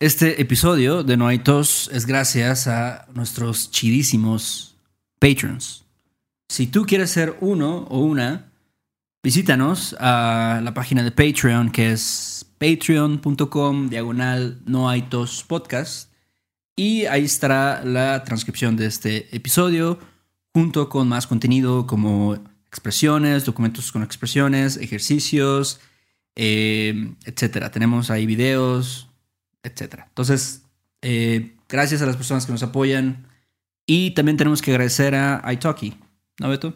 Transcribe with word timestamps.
Este 0.00 0.42
episodio 0.42 1.04
de 1.04 1.16
No 1.16 1.28
hay 1.28 1.38
tos 1.38 1.88
es 1.92 2.04
gracias 2.04 2.66
a 2.66 3.06
nuestros 3.14 3.70
chidísimos 3.70 4.76
patrons. 5.20 5.84
Si 6.48 6.66
tú 6.66 6.84
quieres 6.84 7.10
ser 7.10 7.36
uno 7.40 7.86
o 7.88 8.00
una, 8.00 8.50
visítanos 9.22 9.94
a 10.00 10.60
la 10.64 10.74
página 10.74 11.04
de 11.04 11.12
Patreon 11.12 11.70
que 11.70 11.92
es 11.92 12.44
patreon.com 12.58 13.88
diagonal 13.88 14.60
no 14.66 14.88
hay 14.88 15.02
tos 15.02 15.44
podcast 15.44 16.10
y 16.74 17.06
ahí 17.06 17.24
estará 17.24 17.84
la 17.84 18.24
transcripción 18.24 18.74
de 18.74 18.86
este 18.86 19.34
episodio 19.34 20.00
junto 20.52 20.88
con 20.88 21.08
más 21.08 21.28
contenido 21.28 21.86
como 21.86 22.34
expresiones, 22.66 23.44
documentos 23.44 23.92
con 23.92 24.02
expresiones, 24.02 24.76
ejercicios, 24.76 25.78
eh, 26.34 27.14
etcétera. 27.24 27.70
Tenemos 27.70 28.10
ahí 28.10 28.26
videos, 28.26 29.08
etcétera. 29.64 30.06
Entonces, 30.08 30.62
eh, 31.02 31.56
gracias 31.68 32.00
a 32.02 32.06
las 32.06 32.16
personas 32.16 32.46
que 32.46 32.52
nos 32.52 32.62
apoyan 32.62 33.26
y 33.86 34.12
también 34.12 34.36
tenemos 34.36 34.62
que 34.62 34.70
agradecer 34.70 35.14
a 35.16 35.42
iTalki, 35.52 35.98
¿no, 36.38 36.48
Beto? 36.48 36.74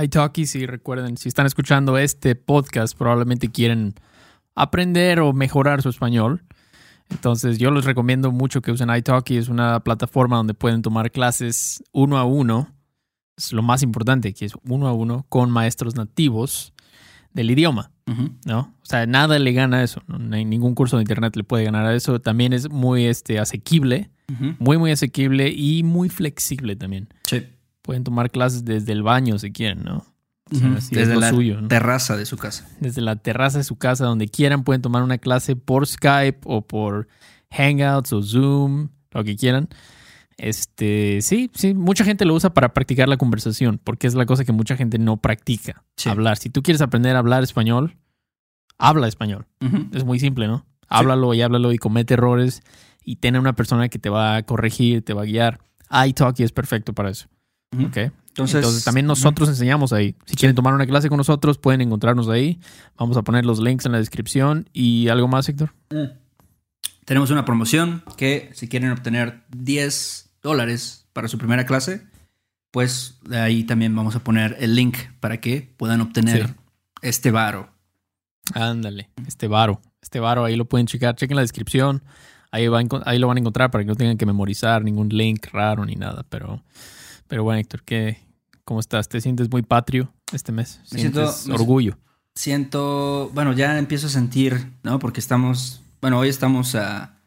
iTalki, 0.00 0.46
sí, 0.46 0.66
recuerden, 0.66 1.16
si 1.16 1.28
están 1.28 1.46
escuchando 1.46 1.98
este 1.98 2.34
podcast, 2.34 2.96
probablemente 2.96 3.50
quieren 3.50 3.94
aprender 4.54 5.20
o 5.20 5.32
mejorar 5.32 5.82
su 5.82 5.88
español. 5.88 6.44
Entonces, 7.10 7.58
yo 7.58 7.70
les 7.70 7.84
recomiendo 7.84 8.32
mucho 8.32 8.60
que 8.60 8.70
usen 8.70 8.94
iTalki. 8.94 9.38
Es 9.38 9.48
una 9.48 9.80
plataforma 9.80 10.36
donde 10.36 10.54
pueden 10.54 10.82
tomar 10.82 11.10
clases 11.10 11.82
uno 11.92 12.18
a 12.18 12.24
uno. 12.24 12.74
Es 13.36 13.52
lo 13.52 13.62
más 13.62 13.82
importante, 13.82 14.34
que 14.34 14.44
es 14.44 14.52
uno 14.64 14.88
a 14.88 14.92
uno 14.92 15.24
con 15.28 15.50
maestros 15.50 15.94
nativos 15.94 16.74
del 17.32 17.50
idioma. 17.50 17.90
¿no? 18.46 18.74
O 18.80 18.86
sea, 18.86 19.06
nada 19.06 19.38
le 19.38 19.52
gana 19.52 19.78
a 19.78 19.82
eso. 19.82 20.02
¿no? 20.06 20.34
hay 20.34 20.44
ningún 20.44 20.74
curso 20.74 20.96
de 20.96 21.02
internet 21.02 21.36
le 21.36 21.44
puede 21.44 21.64
ganar 21.64 21.86
a 21.86 21.94
eso. 21.94 22.20
También 22.20 22.52
es 22.52 22.70
muy 22.70 23.04
este, 23.04 23.38
asequible, 23.38 24.10
muy, 24.58 24.78
muy 24.78 24.90
asequible 24.90 25.50
y 25.50 25.82
muy 25.82 26.08
flexible 26.08 26.76
también. 26.76 27.08
Sí. 27.24 27.46
Pueden 27.82 28.04
tomar 28.04 28.30
clases 28.30 28.64
desde 28.64 28.92
el 28.92 29.02
baño 29.02 29.38
si 29.38 29.52
quieren, 29.52 29.84
¿no? 29.84 30.04
O 30.50 30.56
sea, 30.56 30.68
Desde 30.70 31.02
es 31.02 31.08
lo 31.08 31.20
la 31.20 31.30
suyo, 31.30 31.60
¿no? 31.60 31.68
terraza 31.68 32.16
de 32.16 32.24
su 32.24 32.38
casa. 32.38 32.66
Desde 32.80 33.02
la 33.02 33.16
terraza 33.16 33.58
de 33.58 33.64
su 33.64 33.76
casa, 33.76 34.06
donde 34.06 34.28
quieran, 34.28 34.64
pueden 34.64 34.80
tomar 34.80 35.02
una 35.02 35.18
clase 35.18 35.56
por 35.56 35.86
Skype 35.86 36.40
o 36.44 36.66
por 36.66 37.08
Hangouts 37.50 38.12
o 38.12 38.22
Zoom, 38.22 38.88
lo 39.10 39.24
que 39.24 39.36
quieran. 39.36 39.68
Este, 40.38 41.20
sí, 41.20 41.50
sí, 41.52 41.74
mucha 41.74 42.04
gente 42.04 42.24
lo 42.24 42.32
usa 42.32 42.54
para 42.54 42.72
practicar 42.72 43.08
la 43.08 43.16
conversación, 43.16 43.80
porque 43.82 44.06
es 44.06 44.14
la 44.14 44.24
cosa 44.24 44.44
que 44.44 44.52
mucha 44.52 44.76
gente 44.76 44.98
no 44.98 45.16
practica. 45.16 45.84
Sí. 45.96 46.08
Hablar. 46.08 46.38
Si 46.38 46.48
tú 46.48 46.62
quieres 46.62 46.80
aprender 46.80 47.16
a 47.16 47.18
hablar 47.18 47.42
español, 47.42 47.96
habla 48.78 49.08
español. 49.08 49.46
Es 49.92 50.04
muy 50.04 50.20
simple, 50.20 50.46
¿no? 50.46 50.64
Háblalo 50.88 51.34
y 51.34 51.42
háblalo 51.42 51.72
y 51.72 51.78
comete 51.78 52.14
errores 52.14 52.62
y 53.04 53.16
ten 53.16 53.36
a 53.36 53.40
una 53.40 53.54
persona 53.54 53.88
que 53.88 53.98
te 53.98 54.08
va 54.08 54.36
a 54.36 54.42
corregir, 54.44 55.04
te 55.04 55.12
va 55.12 55.22
a 55.22 55.26
guiar. 55.26 55.60
iTalki 55.90 56.44
es 56.44 56.52
perfecto 56.52 56.94
para 56.94 57.10
eso. 57.10 57.28
Entonces, 57.72 58.12
Entonces, 58.56 58.84
también 58.84 59.06
nosotros 59.06 59.48
enseñamos 59.48 59.92
ahí. 59.92 60.14
Si 60.24 60.36
quieren 60.36 60.54
tomar 60.54 60.72
una 60.72 60.86
clase 60.86 61.08
con 61.08 61.18
nosotros, 61.18 61.58
pueden 61.58 61.80
encontrarnos 61.80 62.28
ahí. 62.28 62.60
Vamos 62.96 63.16
a 63.16 63.22
poner 63.22 63.44
los 63.44 63.58
links 63.58 63.84
en 63.86 63.92
la 63.92 63.98
descripción. 63.98 64.70
¿Y 64.72 65.08
algo 65.08 65.26
más, 65.26 65.48
Héctor? 65.48 65.74
Mm. 65.90 66.12
Tenemos 67.04 67.30
una 67.30 67.44
promoción 67.44 68.04
que 68.16 68.50
si 68.54 68.68
quieren 68.68 68.90
obtener 68.90 69.42
10 69.50 70.27
dólares 70.42 71.06
para 71.12 71.28
su 71.28 71.38
primera 71.38 71.66
clase, 71.66 72.06
pues 72.70 73.18
de 73.22 73.38
ahí 73.40 73.64
también 73.64 73.94
vamos 73.94 74.14
a 74.16 74.20
poner 74.20 74.56
el 74.60 74.74
link 74.74 74.96
para 75.20 75.40
que 75.40 75.72
puedan 75.76 76.00
obtener 76.00 76.46
Sí. 76.48 76.54
este 77.02 77.30
varo. 77.30 77.70
Ándale, 78.54 79.10
este 79.26 79.48
varo. 79.48 79.80
Este 80.00 80.20
varo 80.20 80.44
ahí 80.44 80.56
lo 80.56 80.64
pueden 80.66 80.86
checar. 80.86 81.14
Chequen 81.16 81.36
la 81.36 81.42
descripción. 81.42 82.02
Ahí, 82.50 82.66
va 82.68 82.80
ahí 83.04 83.18
lo 83.18 83.26
van 83.28 83.36
a 83.36 83.40
encontrar 83.40 83.70
para 83.70 83.84
que 83.84 83.88
no 83.88 83.94
tengan 83.94 84.16
que 84.16 84.24
memorizar 84.24 84.82
ningún 84.82 85.08
link 85.10 85.46
raro 85.52 85.84
ni 85.84 85.96
nada. 85.96 86.24
Pero, 86.30 86.62
pero 87.26 87.44
bueno, 87.44 87.60
Héctor, 87.60 87.82
¿qué, 87.84 88.18
¿cómo 88.64 88.80
estás? 88.80 89.08
¿Te 89.08 89.20
sientes 89.20 89.50
muy 89.50 89.60
patrio 89.62 90.12
este 90.32 90.52
mes? 90.52 90.80
Me 90.92 90.98
siento- 91.00 91.20
¿Sientes 91.26 91.46
me- 91.48 91.54
orgullo? 91.54 91.98
Siento, 92.34 93.30
bueno, 93.34 93.52
ya 93.52 93.76
empiezo 93.78 94.06
a 94.06 94.10
sentir, 94.10 94.70
¿no? 94.82 94.98
Porque 94.98 95.20
estamos, 95.20 95.82
bueno, 96.00 96.18
hoy 96.18 96.28
estamos 96.28 96.74
a, 96.74 97.17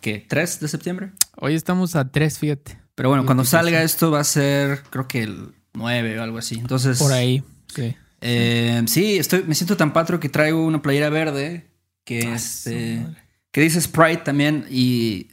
¿qué? 0.00 0.26
¿3 0.28 0.58
de 0.58 0.68
septiembre? 0.68 1.12
Hoy 1.36 1.54
estamos 1.54 1.96
a 1.96 2.10
tres, 2.10 2.38
fíjate. 2.38 2.78
Pero 2.94 3.08
bueno, 3.08 3.24
cuando 3.24 3.44
salga 3.44 3.82
esto 3.82 4.10
va 4.10 4.20
a 4.20 4.24
ser, 4.24 4.82
creo 4.90 5.08
que 5.08 5.22
el 5.22 5.54
9 5.72 6.18
o 6.18 6.22
algo 6.22 6.38
así. 6.38 6.56
Entonces, 6.58 6.98
Por 6.98 7.12
ahí, 7.12 7.42
sí. 7.74 7.96
Eh, 8.20 8.82
sí, 8.86 9.18
estoy, 9.18 9.44
me 9.44 9.54
siento 9.54 9.76
tan 9.76 9.92
patrio 9.92 10.20
que 10.20 10.28
traigo 10.28 10.64
una 10.64 10.82
playera 10.82 11.08
verde 11.08 11.70
que, 12.04 12.26
Ah, 12.26 12.34
este, 12.34 13.06
que 13.50 13.60
dice 13.62 13.80
Sprite 13.80 14.22
también 14.24 14.66
y... 14.70 15.28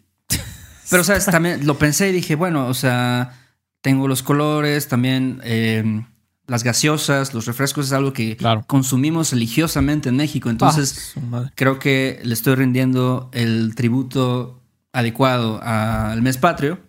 Pero, 0.89 1.03
¿sabes? 1.03 1.25
También 1.25 1.65
lo 1.67 1.77
pensé 1.77 2.09
y 2.09 2.13
dije, 2.13 2.35
bueno, 2.35 2.67
o 2.67 2.73
sea, 2.73 3.37
tengo 3.81 4.07
los 4.07 4.23
colores, 4.23 4.87
también 4.87 5.41
eh, 5.43 6.05
las 6.47 6.63
gaseosas, 6.63 7.33
los 7.33 7.45
refrescos 7.45 7.87
es 7.87 7.91
algo 7.91 8.13
que 8.13 8.37
Claro. 8.37 8.63
consumimos 8.67 9.31
religiosamente 9.31 10.09
en 10.09 10.15
México. 10.15 10.49
Entonces, 10.49 11.13
Ah, 11.33 11.51
creo 11.55 11.77
que 11.79 12.19
le 12.23 12.33
estoy 12.33 12.55
rindiendo 12.55 13.29
el 13.33 13.75
tributo 13.75 14.63
adecuado 14.93 15.59
al 15.61 16.21
mes 16.21 16.37
patrio. 16.37 16.79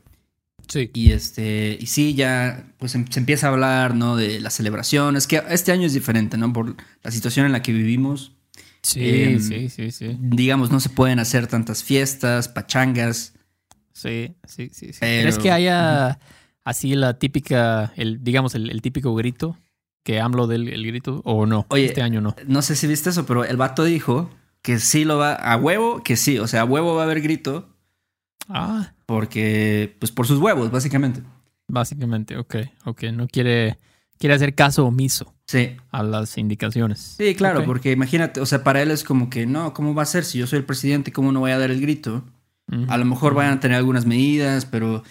Sí. 0.68 0.90
Y 0.94 1.12
este, 1.12 1.76
y 1.80 1.86
sí, 1.86 2.14
ya 2.14 2.66
pues 2.78 2.94
em- 2.94 3.06
se 3.10 3.20
empieza 3.20 3.46
a 3.48 3.50
hablar, 3.50 3.94
¿no? 3.94 4.16
De 4.16 4.38
las 4.40 4.54
celebraciones, 4.54 5.26
que 5.26 5.42
este 5.48 5.72
año 5.72 5.86
es 5.86 5.94
diferente, 5.94 6.36
¿no? 6.36 6.52
Por 6.52 6.76
la 7.02 7.10
situación 7.10 7.46
en 7.46 7.52
la 7.52 7.62
que 7.62 7.72
vivimos. 7.72 8.32
Sí, 8.82 9.00
Em, 9.02 9.40
sí, 9.40 9.68
sí, 9.70 9.90
sí. 9.90 10.16
Digamos, 10.20 10.70
no 10.70 10.78
se 10.78 10.88
pueden 10.90 11.18
hacer 11.18 11.46
tantas 11.46 11.82
fiestas, 11.82 12.48
pachangas. 12.48 13.32
Sí, 13.92 14.34
sí, 14.46 14.70
sí. 14.72 14.92
sí. 14.92 14.98
Pero- 15.00 15.22
¿Crees 15.22 15.38
que 15.38 15.50
haya 15.50 16.18
así 16.68 16.94
la 16.94 17.18
típica, 17.18 17.92
el, 17.96 18.22
digamos, 18.22 18.54
el, 18.54 18.70
el 18.70 18.82
típico 18.82 19.14
grito? 19.14 19.56
Que 20.04 20.20
AMLO 20.20 20.46
del 20.46 20.68
el 20.68 20.86
grito, 20.86 21.20
o 21.24 21.44
no? 21.46 21.66
Oye, 21.70 21.86
este 21.86 22.02
año 22.02 22.20
no. 22.20 22.34
No 22.46 22.62
sé 22.62 22.76
si 22.76 22.86
viste 22.86 23.10
eso, 23.10 23.26
pero 23.26 23.44
el 23.44 23.56
vato 23.56 23.84
dijo 23.84 24.30
que 24.62 24.78
sí 24.78 25.04
lo 25.04 25.18
va, 25.18 25.34
a 25.34 25.56
huevo, 25.56 26.02
que 26.02 26.16
sí, 26.16 26.38
o 26.38 26.46
sea, 26.46 26.62
a 26.62 26.64
huevo 26.64 26.94
va 26.94 27.02
a 27.02 27.04
haber 27.04 27.20
grito, 27.20 27.68
Ah, 28.48 28.92
porque, 29.06 29.96
pues 29.98 30.10
por 30.12 30.26
sus 30.26 30.38
huevos, 30.38 30.70
básicamente. 30.70 31.22
básicamente, 31.68 32.36
ok, 32.38 32.56
ok. 32.86 33.02
No 33.12 33.26
quiere, 33.28 33.78
quiere 34.18 34.34
hacer 34.34 34.54
caso 34.54 34.86
omiso 34.86 35.34
Sí, 35.46 35.76
a 35.90 36.02
las 36.02 36.38
indicaciones. 36.38 36.98
sí, 37.18 37.34
claro, 37.34 37.64
porque 37.64 37.92
imagínate, 37.92 38.40
o 38.40 38.46
sea, 38.46 38.62
para 38.64 38.80
él 38.82 38.90
es 38.90 39.04
como 39.04 39.28
que, 39.30 39.46
no, 39.46 39.74
¿cómo 39.74 39.94
va 39.94 40.02
a 40.02 40.06
ser? 40.06 40.24
Si 40.24 40.38
yo 40.38 40.46
soy 40.46 40.58
el 40.60 40.64
presidente, 40.64 41.12
¿cómo 41.12 41.32
no 41.32 41.40
voy 41.40 41.50
a 41.50 41.58
dar 41.58 41.70
el 41.70 41.80
grito? 41.80 42.24
A 42.88 42.98
lo 42.98 43.04
mejor 43.06 43.32
vayan 43.34 43.54
a 43.54 43.60
tener 43.60 43.76
algunas 43.78 44.04
medidas, 44.06 44.66
pero 44.66 45.02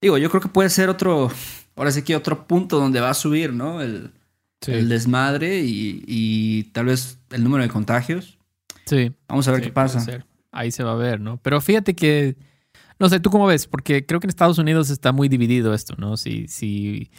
digo, 0.00 0.18
yo 0.18 0.30
creo 0.30 0.40
que 0.40 0.48
puede 0.48 0.70
ser 0.70 0.88
otro, 0.88 1.30
ahora 1.76 1.90
sí 1.90 2.02
que 2.02 2.16
otro 2.16 2.46
punto 2.46 2.78
donde 2.78 3.00
va 3.00 3.10
a 3.10 3.14
subir, 3.14 3.52
¿no? 3.52 3.80
El, 3.80 4.12
Sí, 4.60 4.72
el 4.72 4.88
desmadre 4.88 5.60
y, 5.60 6.02
y 6.06 6.64
tal 6.72 6.86
vez 6.86 7.20
el 7.30 7.44
número 7.44 7.62
de 7.62 7.70
contagios. 7.70 8.38
sí. 8.86 9.12
Vamos 9.28 9.46
a 9.46 9.52
ver 9.52 9.60
sí, 9.60 9.66
qué 9.66 9.72
pasa. 9.72 10.24
Ahí 10.50 10.72
se 10.72 10.82
va 10.82 10.92
a 10.92 10.96
ver, 10.96 11.20
¿no? 11.20 11.36
Pero 11.42 11.60
fíjate 11.60 11.94
que, 11.94 12.36
no 12.98 13.08
sé, 13.08 13.20
¿tú 13.20 13.30
cómo 13.30 13.46
ves? 13.46 13.68
Porque 13.68 14.04
creo 14.04 14.18
que 14.18 14.26
en 14.26 14.30
Estados 14.30 14.58
Unidos 14.58 14.90
está 14.90 15.12
muy 15.12 15.28
dividido 15.28 15.74
esto, 15.74 15.94
¿no? 15.96 16.16
Si, 16.16 16.48
si, 16.48 17.10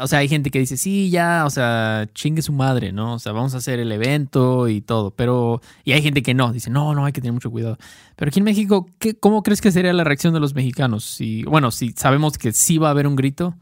o 0.00 0.06
sea, 0.06 0.18
hay 0.18 0.28
gente 0.28 0.50
que 0.50 0.58
dice, 0.58 0.76
sí, 0.76 1.10
ya, 1.10 1.44
o 1.46 1.50
sea, 1.50 2.08
chingue 2.14 2.42
su 2.42 2.52
madre, 2.52 2.92
¿no? 2.92 3.14
O 3.14 3.18
sea, 3.18 3.32
vamos 3.32 3.54
a 3.54 3.58
hacer 3.58 3.78
el 3.78 3.92
evento 3.92 4.68
y 4.68 4.80
todo, 4.80 5.12
pero, 5.12 5.60
y 5.84 5.92
hay 5.92 6.02
gente 6.02 6.22
que 6.22 6.34
no, 6.34 6.52
dice, 6.52 6.70
no, 6.70 6.94
no, 6.94 7.04
hay 7.04 7.12
que 7.12 7.20
tener 7.20 7.32
mucho 7.32 7.50
cuidado. 7.50 7.78
Pero 8.16 8.28
aquí 8.28 8.40
en 8.40 8.44
México, 8.44 8.88
¿qué, 8.98 9.14
¿cómo 9.14 9.42
crees 9.42 9.60
que 9.60 9.70
sería 9.70 9.92
la 9.92 10.04
reacción 10.04 10.34
de 10.34 10.40
los 10.40 10.54
mexicanos? 10.54 11.04
Si, 11.04 11.44
bueno, 11.44 11.70
si 11.70 11.92
sabemos 11.96 12.36
que 12.36 12.52
sí 12.52 12.78
va 12.78 12.88
a 12.88 12.90
haber 12.90 13.06
un 13.06 13.16
grito, 13.16 13.56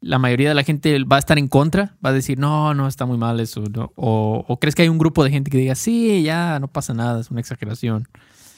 la 0.00 0.18
mayoría 0.18 0.48
de 0.48 0.54
la 0.54 0.64
gente 0.64 1.04
va 1.04 1.16
a 1.16 1.18
estar 1.18 1.38
en 1.38 1.48
contra, 1.48 1.96
va 2.04 2.10
a 2.10 2.12
decir, 2.12 2.38
no, 2.38 2.74
no, 2.74 2.88
está 2.88 3.06
muy 3.06 3.18
mal 3.18 3.38
eso. 3.40 3.62
¿no? 3.72 3.92
O, 3.94 4.44
o 4.46 4.58
crees 4.58 4.74
que 4.74 4.82
hay 4.82 4.88
un 4.88 4.98
grupo 4.98 5.22
de 5.22 5.30
gente 5.30 5.50
que 5.50 5.58
diga, 5.58 5.74
sí, 5.74 6.22
ya, 6.22 6.58
no 6.60 6.68
pasa 6.68 6.94
nada, 6.94 7.20
es 7.20 7.30
una 7.30 7.40
exageración. 7.40 8.08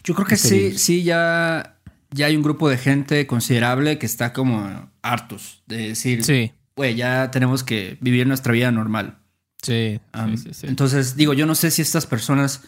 Yo 0.05 0.15
creo 0.15 0.27
que 0.27 0.37
¿Qué 0.37 0.43
te 0.43 0.49
sí, 0.49 0.79
sí, 0.79 1.03
ya, 1.03 1.78
ya 2.11 2.27
hay 2.27 2.37
un 2.37 2.43
grupo 2.43 2.69
de 2.69 2.79
gente 2.79 3.27
considerable 3.27 3.99
que 3.99 4.07
está 4.07 4.33
como 4.33 4.91
hartos 5.03 5.63
de 5.67 5.89
decir, 5.89 6.25
Sí, 6.25 6.53
güey, 6.77 6.95
ya 6.95 7.31
tenemos 7.31 7.65
que 7.65 7.99
vivir 8.01 8.27
nuestra 8.27 8.53
vida 8.53 8.71
normal. 8.71 9.19
sí, 9.63 10.01
Um, 10.15 10.37
sí, 10.37 10.45
sí, 10.45 10.55
sí. 10.55 10.67
Entonces, 10.69 11.17
digo, 11.17 11.33
yo 11.35 11.47
no 11.47 11.55
sé 11.55 11.71
si 11.71 11.83
estas 11.83 12.07
personas. 12.07 12.63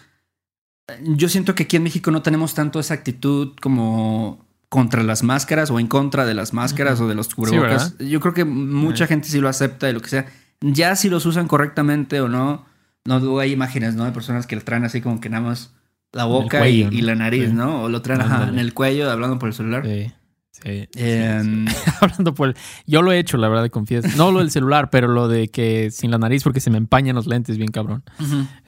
Yo 1.04 1.28
siento 1.28 1.54
que 1.54 1.62
aquí 1.64 1.76
en 1.76 1.84
México 1.84 2.10
no 2.10 2.20
tenemos 2.22 2.54
tanto 2.54 2.80
esa 2.80 2.94
actitud 2.94 3.54
como 3.60 4.44
contra 4.68 5.02
las 5.04 5.22
máscaras 5.22 5.70
o 5.70 5.78
en 5.80 5.86
contra 5.86 6.26
de 6.26 6.34
las 6.34 6.52
máscaras 6.52 7.00
o 7.00 7.08
de 7.08 7.14
los 7.14 7.34
cubrebocas. 7.34 7.96
yo 7.98 8.20
creo 8.20 8.34
que 8.34 8.44
mucha 8.44 9.06
Sí. 9.06 9.08
gente 9.08 9.28
sí 9.28 9.38
lo 9.40 9.48
acepta 9.48 9.88
y 9.88 9.92
lo 9.92 10.00
que 10.00 10.08
sea. 10.10 10.26
Ya 10.60 10.94
si 10.96 11.08
los 11.08 11.26
usan 11.26 11.46
correctamente 11.48 12.20
o 12.20 12.28
no, 12.28 12.66
no 13.04 13.38
hay 13.38 13.52
imágenes, 13.52 13.94
¿no? 13.94 14.04
De 14.04 14.12
personas 14.12 14.46
que 14.46 14.56
lo 14.56 14.62
traen 14.62 14.84
así 14.84 15.00
como 15.00 15.20
que 15.20 15.28
nada 15.30 15.42
más 15.44 15.72
la 16.12 16.24
boca 16.24 16.58
cuello, 16.58 16.88
y, 16.90 17.02
la 17.02 17.14
nariz, 17.14 17.48
Sí. 17.48 17.52
¿no? 17.54 17.84
O 17.84 17.88
lo 17.88 18.02
traen 18.02 18.20
ajá, 18.20 18.48
en 18.48 18.58
el 18.58 18.74
cuello 18.74 19.10
hablando 19.10 19.38
por 19.38 19.48
el 19.48 19.54
celular. 19.54 19.84
Sí, 19.86 20.12
Sí. 20.52 20.86
Em, 20.96 21.64
Hablando 22.02 22.34
por 22.34 22.48
el- 22.50 22.56
Yo 22.86 23.00
lo 23.00 23.12
he 23.12 23.18
hecho, 23.18 23.38
la 23.38 23.48
verdad, 23.48 23.70
confieso. 23.70 24.08
No 24.18 24.30
lo 24.30 24.40
del 24.40 24.50
celular, 24.50 24.90
pero 24.90 25.08
lo 25.08 25.26
de 25.26 25.48
que 25.48 25.90
sin 25.90 26.10
la 26.10 26.18
nariz 26.18 26.42
porque 26.42 26.60
se 26.60 26.68
me 26.70 26.76
empañan 26.76 27.16
los 27.16 27.26
lentes 27.26 27.56
bien 27.56 27.70
cabrón. 27.70 28.02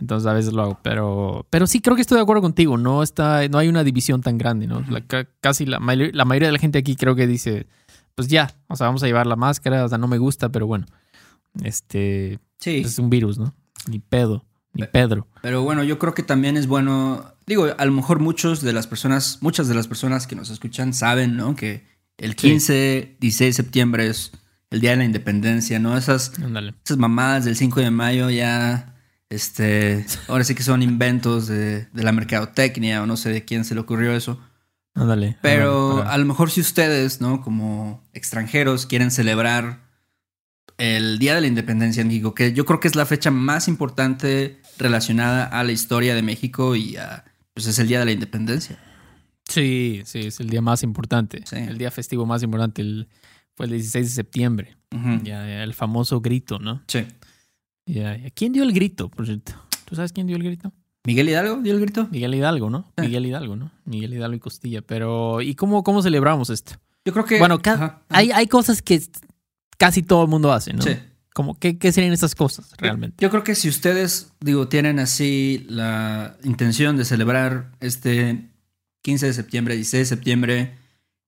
Entonces 0.00 0.26
a 0.26 0.32
veces 0.32 0.54
lo 0.54 0.62
hago. 0.62 0.78
Pero, 0.82 1.46
pero 1.50 1.66
sí, 1.66 1.80
creo 1.82 1.94
que 1.94 2.00
estoy 2.00 2.16
de 2.16 2.22
acuerdo 2.22 2.40
contigo. 2.40 2.78
No 2.78 3.02
está, 3.02 3.46
no 3.48 3.58
hay 3.58 3.68
una 3.68 3.84
división 3.84 4.22
tan 4.22 4.38
grande, 4.38 4.66
¿no? 4.66 4.82
La- 4.88 5.02
ca- 5.02 5.26
casi 5.42 5.66
la, 5.66 5.80
mayor- 5.80 6.14
la 6.14 6.24
mayoría 6.24 6.48
de 6.48 6.52
la 6.52 6.58
gente 6.58 6.78
aquí 6.78 6.96
creo 6.96 7.14
que 7.14 7.26
dice, 7.26 7.66
pues 8.14 8.28
ya, 8.28 8.54
o 8.68 8.76
sea, 8.76 8.86
vamos 8.86 9.02
a 9.02 9.06
llevar 9.06 9.26
la 9.26 9.36
máscara, 9.36 9.84
o 9.84 9.88
sea, 9.88 9.98
no 9.98 10.08
me 10.08 10.16
gusta, 10.16 10.48
pero 10.48 10.66
bueno. 10.66 10.86
Este 11.62 12.38
Sí. 12.58 12.78
es 12.84 12.98
un 12.98 13.10
virus, 13.10 13.38
¿no? 13.38 13.54
Ni 13.88 13.98
pedo, 13.98 14.44
ni 14.72 14.84
Pedro. 14.86 15.26
Pero 15.42 15.62
bueno, 15.62 15.82
yo 15.84 15.98
creo 15.98 16.14
que 16.14 16.22
también 16.22 16.56
es 16.56 16.66
bueno. 16.66 17.31
Digo, 17.46 17.68
a 17.76 17.84
lo 17.84 17.92
mejor 17.92 18.20
muchos 18.20 18.62
de 18.62 18.72
las 18.72 18.86
personas, 18.86 19.38
muchas 19.40 19.68
de 19.68 19.74
las 19.74 19.88
personas 19.88 20.26
que 20.26 20.36
nos 20.36 20.50
escuchan 20.50 20.94
saben, 20.94 21.36
¿no? 21.36 21.56
Que 21.56 21.84
el 22.18 22.36
15, 22.36 23.16
16 23.20 23.48
de 23.56 23.62
septiembre 23.62 24.06
es 24.06 24.32
el 24.70 24.80
Día 24.80 24.90
de 24.90 24.96
la 24.98 25.04
Independencia, 25.04 25.78
¿no? 25.78 25.96
Esas, 25.96 26.32
esas 26.84 26.98
mamadas 26.98 27.44
del 27.44 27.56
5 27.56 27.80
de 27.80 27.90
mayo 27.90 28.30
ya, 28.30 28.94
este, 29.28 30.06
ahora 30.28 30.44
sí 30.44 30.54
que 30.54 30.62
son 30.62 30.82
inventos 30.82 31.46
de, 31.46 31.86
de 31.86 32.02
la 32.02 32.12
mercadotecnia 32.12 33.02
o 33.02 33.06
no 33.06 33.16
sé 33.16 33.30
de 33.30 33.44
quién 33.44 33.64
se 33.64 33.74
le 33.74 33.80
ocurrió 33.80 34.14
eso. 34.14 34.40
Ándale. 34.94 35.38
Pero 35.42 36.04
a 36.06 36.16
lo 36.18 36.24
mejor 36.26 36.50
si 36.50 36.60
ustedes, 36.60 37.20
¿no? 37.20 37.40
Como 37.40 38.02
extranjeros 38.12 38.86
quieren 38.86 39.10
celebrar 39.10 39.80
el 40.78 41.18
Día 41.18 41.34
de 41.34 41.42
la 41.42 41.46
Independencia 41.46 42.00
en 42.00 42.08
México, 42.08 42.34
que 42.34 42.52
yo 42.52 42.64
creo 42.64 42.80
que 42.80 42.88
es 42.88 42.96
la 42.96 43.06
fecha 43.06 43.30
más 43.30 43.68
importante 43.68 44.60
relacionada 44.78 45.44
a 45.44 45.64
la 45.64 45.72
historia 45.72 46.14
de 46.14 46.22
México 46.22 46.76
y 46.76 46.96
a, 46.96 47.24
pues 47.54 47.66
es 47.66 47.78
el 47.78 47.88
Día 47.88 47.99
de 48.00 48.04
la 48.06 48.12
Independencia. 48.12 48.78
Sí, 49.49 50.02
sí, 50.04 50.20
es 50.20 50.40
el 50.40 50.49
día 50.49 50.62
más 50.62 50.82
importante. 50.82 51.43
Sí. 51.44 51.56
El 51.56 51.76
día 51.76 51.90
festivo 51.90 52.25
más 52.26 52.43
importante 52.43 52.81
el- 52.82 53.08
fue 53.54 53.66
el 53.66 53.72
16 53.72 54.06
de 54.06 54.12
septiembre. 54.12 54.76
Ya, 54.90 55.46
ya, 55.46 55.62
el 55.62 55.75
famoso 55.75 56.20
grito, 56.20 56.58
¿no? 56.58 56.82
Sí. 56.87 57.04
Ya, 57.87 58.16
ya. 58.16 58.31
¿Quién 58.31 58.52
dio 58.52 58.62
el 58.62 58.72
grito, 58.72 59.10
por 59.10 59.26
cierto? 59.26 59.52
¿Tú 59.84 59.94
sabes 59.96 60.12
quién 60.12 60.26
dio 60.26 60.37
el 60.37 60.43
grito? 60.43 60.72
¿Miguel 61.04 61.28
Hidalgo 61.28 61.56
dio 61.62 61.75
el 61.75 61.81
grito? 61.81 62.08
Miguel 62.10 62.34
Hidalgo, 62.34 62.70
¿no? 62.70 62.93
Miguel 62.96 63.26
Hidalgo, 63.26 63.56
¿no? 63.56 63.72
Miguel 63.84 64.14
Hidalgo 64.14 64.37
y 64.37 64.40
Costilla. 64.40 64.81
Pero, 64.82 65.40
¿y 65.43 65.54
cómo, 65.54 65.82
cómo 65.82 66.00
celebramos 66.02 66.49
esto? 66.49 66.75
Yo 67.04 67.12
creo 67.12 67.25
que... 67.25 67.38
Bueno, 67.38 67.58
ca- 67.60 67.72
Ajá, 67.75 67.84
ajá. 67.84 68.02
Hay, 68.08 68.31
hay 68.31 68.46
cosas 68.46 68.81
que 68.82 69.02
casi 69.76 70.02
todo 70.02 70.22
el 70.22 70.28
mundo 70.28 70.52
hace, 70.52 70.72
¿no? 70.72 70.82
Sí. 70.82 70.96
Como, 71.34 71.58
¿qué, 71.58 71.79
¿Qué 71.79 71.93
serían 71.93 72.12
esas 72.12 72.34
cosas 72.34 72.73
realmente? 72.79 73.17
Yo 73.19 73.31
creo 73.31 73.43
que 73.43 73.55
si 73.55 73.69
ustedes, 73.69 74.32
digo, 74.40 74.69
tienen 74.69 74.99
así 74.99 75.64
la 75.69 76.37
intención 76.44 76.96
de 76.96 77.05
celebrar 77.05 77.70
este 77.81 78.50
15 79.02 79.26
de 79.26 79.32
septiembre, 79.32 79.75
16 79.75 80.00
de 80.00 80.17
septiembre, 80.17 80.75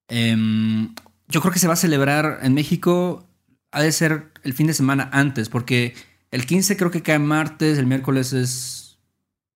em, 0.07 0.93
yo 1.27 1.41
creo 1.41 1.51
que 1.51 1.59
se 1.59 1.67
va 1.67 1.73
a 1.73 1.77
celebrar 1.77 2.39
en 2.43 2.53
México, 2.53 3.27
ha 3.71 3.81
de 3.81 3.91
ser 3.91 4.31
el 4.43 4.53
fin 4.53 4.67
de 4.67 4.73
semana 4.73 5.09
antes, 5.11 5.49
porque 5.49 5.95
el 6.31 6.45
15 6.45 6.77
creo 6.77 6.91
que 6.91 7.01
cae 7.01 7.19
martes, 7.19 7.77
el 7.77 7.87
miércoles 7.87 8.31
es 8.33 8.97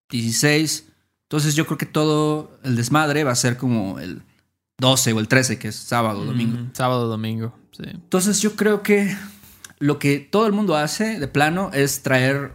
16, 0.10 0.86
entonces 1.24 1.54
yo 1.54 1.66
creo 1.66 1.78
que 1.78 1.86
todo 1.86 2.60
el 2.63 2.75
desmadre 2.75 3.24
va 3.24 3.31
a 3.31 3.36
ser 3.36 3.57
como 3.57 4.00
el 4.00 4.24
12 4.80 5.13
o 5.13 5.19
el 5.19 5.28
13, 5.28 5.60
que 5.60 5.68
es 5.68 5.75
sábado 5.75 6.25
domingo. 6.25 6.57
Mm, 6.57 6.69
sábado, 6.74 7.07
domingo, 7.07 7.56
sí. 7.72 7.84
Entonces 7.86 8.42
yo 8.42 8.56
creo 8.56 8.81
que 8.81 9.16
lo 9.80 9.98
que 10.00 10.20
todo 10.20 10.46
el 10.48 10.54
mundo 10.54 10.76
hace 10.76 11.20
de 11.20 11.28
plano 11.28 11.72
es 11.74 12.02
traer 12.04 12.54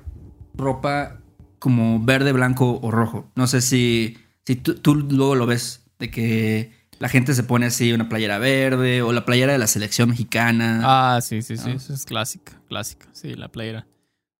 ropa 0.55 1.21
como 1.59 1.99
verde, 2.05 2.33
blanco 2.33 2.79
o 2.83 2.91
rojo. 2.91 3.31
No 3.35 3.47
sé 3.47 3.61
si, 3.61 4.19
si 4.45 4.57
tú, 4.57 4.75
tú 4.75 4.95
luego 4.95 5.35
lo 5.35 5.47
ves, 5.47 5.85
de 5.99 6.11
que 6.11 6.73
la 6.99 7.09
gente 7.09 7.35
se 7.35 7.43
pone 7.43 7.67
así 7.67 7.93
una 7.93 8.09
playera 8.09 8.39
verde 8.39 9.03
o 9.03 9.13
la 9.13 9.25
playera 9.25 9.53
de 9.53 9.59
la 9.59 9.67
selección 9.67 10.11
mexicana. 10.11 10.81
Ah, 10.85 11.21
sí, 11.23 11.43
sí, 11.43 11.57
sí, 11.57 11.71
Ah. 11.71 11.75
eso 11.77 11.95
es 11.95 12.05
clásica, 12.05 12.61
clásica, 12.69 13.07
sí, 13.13 13.35
la 13.35 13.49
playera. 13.49 13.87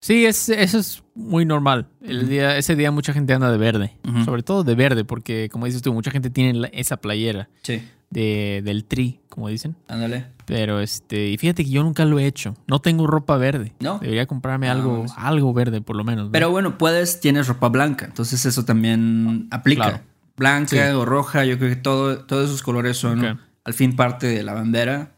Sí, 0.01 0.23
es, 0.25 0.49
eso 0.49 0.77
es 0.77 1.03
muy 1.15 1.45
normal. 1.45 1.87
El 2.03 2.29
día, 2.29 2.57
ese 2.57 2.75
día 2.75 2.91
mucha 2.91 3.11
gente 3.11 3.33
anda 3.33 3.51
de 3.51 3.57
verde, 3.57 3.97
sobre 4.23 4.43
todo 4.43 4.63
de 4.63 4.75
verde, 4.75 5.03
porque 5.03 5.49
como 5.51 5.65
dices 5.65 5.81
tú, 5.81 5.91
mucha 5.93 6.11
gente 6.11 6.29
tiene 6.29 6.53
la- 6.59 6.67
esa 6.67 6.97
playera 6.97 7.49
Sí, 7.63 7.81
de, 8.15 8.61
del 8.63 8.85
tri, 8.85 9.19
como 9.29 9.49
dicen. 9.49 9.75
ándale. 9.87 10.27
Pero 10.45 10.79
este, 10.79 11.27
y 11.29 11.37
fíjate 11.37 11.63
que 11.65 11.69
yo 11.71 11.83
nunca 11.83 12.05
lo 12.05 12.17
he 12.19 12.25
hecho. 12.25 12.55
No 12.67 12.79
tengo 12.79 13.05
ropa 13.07 13.35
verde. 13.37 13.73
¿No? 13.79 13.99
Debería 13.99 14.25
comprarme 14.25 14.67
Ah, 14.69 14.71
algo, 14.71 15.05
algo 15.17 15.53
verde 15.53 15.81
por 15.81 15.95
lo 15.95 16.03
menos. 16.03 16.25
¿no? 16.27 16.31
Pero 16.31 16.49
bueno, 16.51 16.77
puedes, 16.77 17.19
tienes 17.19 17.47
ropa 17.47 17.67
blanca, 17.69 18.05
entonces 18.05 18.45
eso 18.45 18.63
también 18.65 19.47
aplica. 19.51 19.83
Claro. 19.83 19.99
Blanca 20.37 20.69
Sí. 20.89 20.93
o 20.95 21.05
roja, 21.05 21.45
yo 21.45 21.57
creo 21.57 21.69
que 21.69 21.75
todo, 21.77 22.19
todos 22.25 22.45
esos 22.49 22.61
colores 22.63 22.97
son 22.97 23.39
al 23.63 23.73
fin 23.73 23.95
parte 23.95 24.27
de 24.27 24.43
la 24.43 24.53
bandera. 24.53 25.15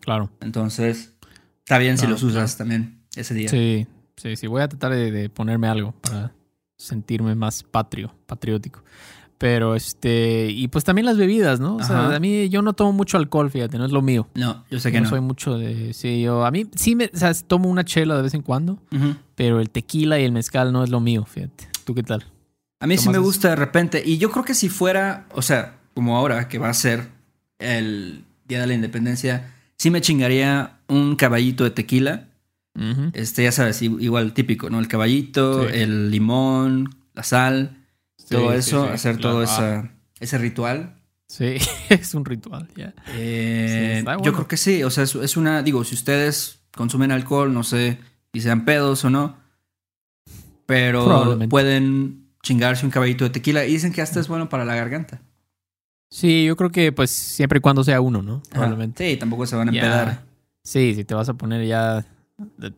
claro. 0.00 0.30
Entonces, 0.40 1.14
está 1.60 1.78
bien 1.78 1.98
si 1.98 2.06
los 2.06 2.22
usas 2.22 2.56
también 2.56 3.00
ese 3.16 3.34
día. 3.34 3.48
Sí, 3.48 3.86
sí, 4.16 4.36
sí. 4.36 4.46
Voy 4.46 4.62
a 4.62 4.68
tratar 4.68 4.92
de, 4.92 5.10
de 5.10 5.28
ponerme 5.30 5.66
algo 5.68 5.92
para 6.02 6.32
sentirme 6.76 7.34
más 7.34 7.62
patrio, 7.62 8.14
patriótico. 8.26 8.82
Pero 9.38 9.76
este, 9.76 10.48
y 10.50 10.66
pues 10.66 10.82
también 10.84 11.06
las 11.06 11.16
bebidas, 11.16 11.60
¿no? 11.60 11.76
O 11.76 11.82
sea, 11.84 12.14
a 12.14 12.18
mí 12.18 12.48
yo 12.48 12.60
no 12.60 12.72
tomo 12.72 12.92
mucho 12.92 13.18
alcohol, 13.18 13.50
fíjate, 13.50 13.78
no 13.78 13.84
es 13.86 13.92
lo 13.92 14.02
mío. 14.02 14.26
No, 14.34 14.64
yo 14.68 14.80
sé 14.80 14.90
que 14.90 14.98
no, 14.98 15.04
no. 15.04 15.10
soy 15.10 15.20
mucho 15.20 15.56
de. 15.56 15.92
Sí, 15.94 16.22
yo. 16.22 16.44
A 16.44 16.50
mí 16.50 16.66
sí 16.74 16.96
me. 16.96 17.08
O 17.14 17.16
sea, 17.16 17.32
tomo 17.34 17.68
una 17.68 17.84
chela 17.84 18.16
de 18.16 18.22
vez 18.22 18.34
en 18.34 18.42
cuando, 18.42 18.82
pero 19.36 19.60
el 19.60 19.70
tequila 19.70 20.18
y 20.18 20.24
el 20.24 20.32
mezcal 20.32 20.72
no 20.72 20.82
es 20.82 20.90
lo 20.90 20.98
mío, 21.00 21.24
fíjate. 21.24 21.68
¿Tú 21.84 21.94
qué 21.94 22.02
tal? 22.02 22.24
A 22.80 22.86
mí 22.88 22.98
sí 22.98 23.08
me 23.08 23.18
gusta 23.18 23.50
de 23.50 23.56
repente. 23.56 24.02
Y 24.04 24.18
yo 24.18 24.30
creo 24.32 24.44
que 24.44 24.54
si 24.54 24.68
fuera, 24.68 25.26
o 25.32 25.42
sea, 25.42 25.76
como 25.94 26.16
ahora 26.16 26.48
que 26.48 26.58
va 26.58 26.68
a 26.68 26.74
ser 26.74 27.08
el 27.60 28.24
Día 28.46 28.60
de 28.62 28.66
la 28.66 28.74
Independencia, 28.74 29.52
sí 29.76 29.90
me 29.90 30.00
chingaría 30.00 30.78
un 30.88 31.14
caballito 31.16 31.62
de 31.64 31.70
tequila. 31.70 32.24
Este, 33.12 33.42
ya 33.42 33.50
sabes, 33.52 33.82
igual 33.82 34.32
típico, 34.34 34.70
¿no? 34.70 34.78
El 34.78 34.86
caballito, 34.88 35.68
Sí. 35.68 35.74
el 35.80 36.10
limón, 36.12 36.90
la 37.14 37.24
sal, 37.24 37.77
todo 38.28 38.52
sí, 38.52 38.58
eso, 38.58 38.86
sí, 38.86 38.92
hacer 38.92 39.16
claro. 39.18 39.30
todo 39.30 39.40
Ah, 39.40 39.44
esa, 39.44 39.90
ese 40.20 40.38
ritual. 40.38 40.94
Sí, 41.26 41.56
es 41.90 42.14
un 42.14 42.24
ritual, 42.24 42.68
ya. 42.76 42.94
Eh, 43.14 44.04
Yo 44.22 44.32
creo 44.32 44.48
que 44.48 44.56
sí, 44.56 44.82
o 44.82 44.90
sea, 44.90 45.04
es, 45.04 45.14
es 45.14 45.36
una, 45.36 45.62
digo, 45.62 45.84
si 45.84 45.94
ustedes 45.94 46.60
consumen 46.74 47.12
alcohol, 47.12 47.52
no 47.52 47.62
sé 47.64 47.98
si 48.32 48.40
sean 48.40 48.64
pedos 48.64 49.04
o 49.04 49.10
no, 49.10 49.36
pero 50.66 51.38
pueden 51.48 52.28
chingarse 52.42 52.84
un 52.84 52.90
caballito 52.92 53.24
de 53.24 53.30
tequila 53.30 53.64
y 53.64 53.72
dicen 53.72 53.92
que 53.92 54.02
hasta 54.02 54.20
es 54.20 54.28
bueno 54.28 54.48
para 54.48 54.64
la 54.64 54.74
garganta. 54.74 55.20
Sí, 56.10 56.44
yo 56.46 56.56
creo 56.56 56.70
que 56.70 56.92
pues 56.92 57.10
siempre 57.10 57.58
y 57.58 57.60
cuando 57.60 57.84
sea 57.84 58.00
uno, 58.00 58.22
¿no? 58.22 58.36
Ajá. 58.36 58.50
Probablemente. 58.50 59.10
Sí, 59.10 59.16
tampoco 59.18 59.46
se 59.46 59.56
van 59.56 59.68
a 59.68 59.72
Ya. 59.72 59.80
empedar. 59.84 60.22
Sí, 60.62 60.94
si 60.94 61.04
te 61.04 61.14
vas 61.14 61.28
a 61.28 61.34
poner 61.34 61.66
ya 61.66 62.04
de- 62.56 62.72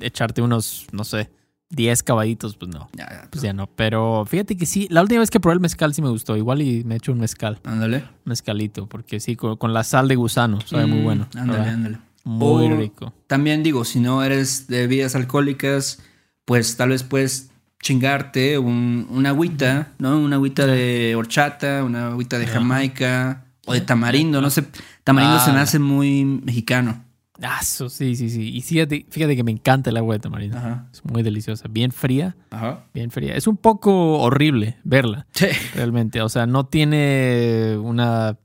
echarte 0.00 0.42
unos, 0.42 0.86
no 0.92 1.04
sé, 1.04 1.30
10 1.70 2.02
caballitos, 2.02 2.56
pues 2.56 2.70
no. 2.70 2.88
Ya, 2.94 3.08
ya, 3.10 3.28
Pues 3.30 3.42
ya 3.42 3.52
no. 3.52 3.66
Pero 3.66 4.24
fíjate 4.26 4.56
que 4.56 4.64
sí, 4.66 4.86
la 4.90 5.02
última 5.02 5.20
vez 5.20 5.30
que 5.30 5.38
probé 5.40 5.54
el 5.54 5.60
mezcal 5.60 5.92
sí 5.94 6.00
me 6.02 6.08
gustó. 6.08 6.36
Igual 6.36 6.62
y 6.62 6.82
me 6.84 6.96
echo 6.96 7.12
un 7.12 7.20
mezcal, 7.20 7.60
Ándale. 7.64 8.04
mezcalito, 8.24 8.86
porque 8.86 9.20
sí, 9.20 9.36
con, 9.36 9.56
con 9.56 9.72
la 9.74 9.84
sal 9.84 10.08
de 10.08 10.16
gusano, 10.16 10.60
sabe 10.62 10.86
muy 10.86 11.00
Mm, 11.00 11.04
bueno. 11.04 11.28
Ándale, 11.36 11.68
ándale. 11.70 11.98
Muy 12.24 12.66
O- 12.72 12.76
rico. 12.76 13.12
También 13.26 13.62
digo, 13.62 13.84
si 13.84 14.00
no 14.00 14.22
eres 14.22 14.66
de 14.66 14.80
bebidas 14.80 15.14
alcohólicas, 15.14 16.02
pues 16.44 16.76
tal 16.76 16.90
vez 16.90 17.02
puedes 17.02 17.50
chingarte 17.82 18.58
un, 18.58 19.06
una 19.10 19.30
agüita, 19.30 19.92
¿no? 19.98 20.18
Una 20.18 20.36
agüita 20.36 20.66
de 20.66 21.14
horchata, 21.16 21.84
una 21.84 22.08
agüita 22.08 22.38
de 22.38 22.46
jamaica 22.46 23.44
o 23.66 23.72
de 23.72 23.80
tamarindo, 23.82 24.40
no 24.40 24.50
sé. 24.50 24.64
Tamarindo 25.04 25.38
se 25.40 25.52
me 25.52 25.58
Ah. 25.58 25.62
hace 25.62 25.78
muy 25.78 26.24
mexicano. 26.24 27.04
Ah, 27.42 27.58
eso, 27.62 27.88
sí, 27.88 28.16
sí, 28.16 28.30
sí. 28.30 28.50
Y 28.56 28.62
fíjate, 28.62 29.06
fíjate 29.10 29.36
que 29.36 29.44
me 29.44 29.52
encanta 29.52 29.90
el 29.90 29.96
agua 29.96 30.14
de 30.14 30.20
tamarindo. 30.20 30.56
Ajá. 30.58 30.88
Es 30.92 31.04
muy 31.04 31.22
deliciosa. 31.22 31.66
Bien 31.70 31.92
fría, 31.92 32.36
Ajá. 32.50 32.84
bien 32.92 33.10
fría. 33.10 33.34
Es 33.36 33.46
un 33.46 33.56
poco 33.56 34.18
horrible 34.18 34.76
verla. 34.84 35.26
Sí. 35.32 35.46
realmente. 35.74 36.20
O 36.22 36.28
sea, 36.28 36.46
no 36.46 36.66
tiene 36.66 37.76
una 37.80 38.36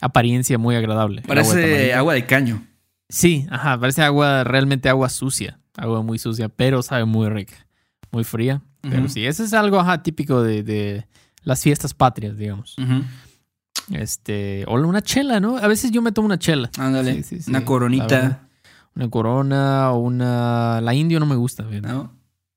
apariencia 0.00 0.58
muy 0.58 0.74
agradable. 0.74 1.22
el 1.26 1.38
agua 1.38 1.54
de 1.54 1.62
Parece 1.62 1.94
agua 1.94 2.14
de 2.14 2.26
caño. 2.26 2.66
Sí, 3.08 3.46
ajá, 3.50 3.78
parece 3.78 4.02
agua, 4.02 4.42
realmente 4.44 4.88
agua 4.88 5.08
sucia. 5.08 5.60
Agua 5.76 6.02
muy 6.02 6.18
sucia, 6.18 6.48
pero 6.48 6.82
sabe 6.82 7.04
muy 7.04 7.28
rica. 7.28 7.66
Muy 8.10 8.24
fría. 8.24 8.62
Pero 8.80 9.08
sí, 9.08 9.24
eso 9.24 9.44
es 9.44 9.54
algo 9.54 9.80
ajá, 9.80 10.02
típico 10.02 10.42
de, 10.42 10.62
de 10.62 11.06
las 11.42 11.62
fiestas 11.62 11.94
patrias, 11.94 12.36
digamos. 12.36 12.76
Ujú. 12.78 13.02
Este, 13.90 14.64
o 14.66 14.74
una 14.74 15.02
chela, 15.02 15.40
¿no? 15.40 15.58
A 15.58 15.68
veces 15.68 15.90
yo 15.90 16.02
me 16.02 16.12
tomo 16.12 16.26
una 16.26 16.38
chela. 16.38 16.70
Ándale. 16.78 17.14
Sí, 17.16 17.22
sí, 17.22 17.42
sí, 17.42 17.50
una 17.50 17.64
coronita. 17.64 18.06
verdad. 18.06 18.40
Una 18.94 19.10
corona 19.10 19.92
o 19.92 19.98
una. 19.98 20.80
La 20.80 20.94
indio 20.94 21.20
no 21.20 21.26
me 21.26 21.34
gusta, 21.34 21.64
fíjate. 21.64 21.88
¿no? 21.88 22.12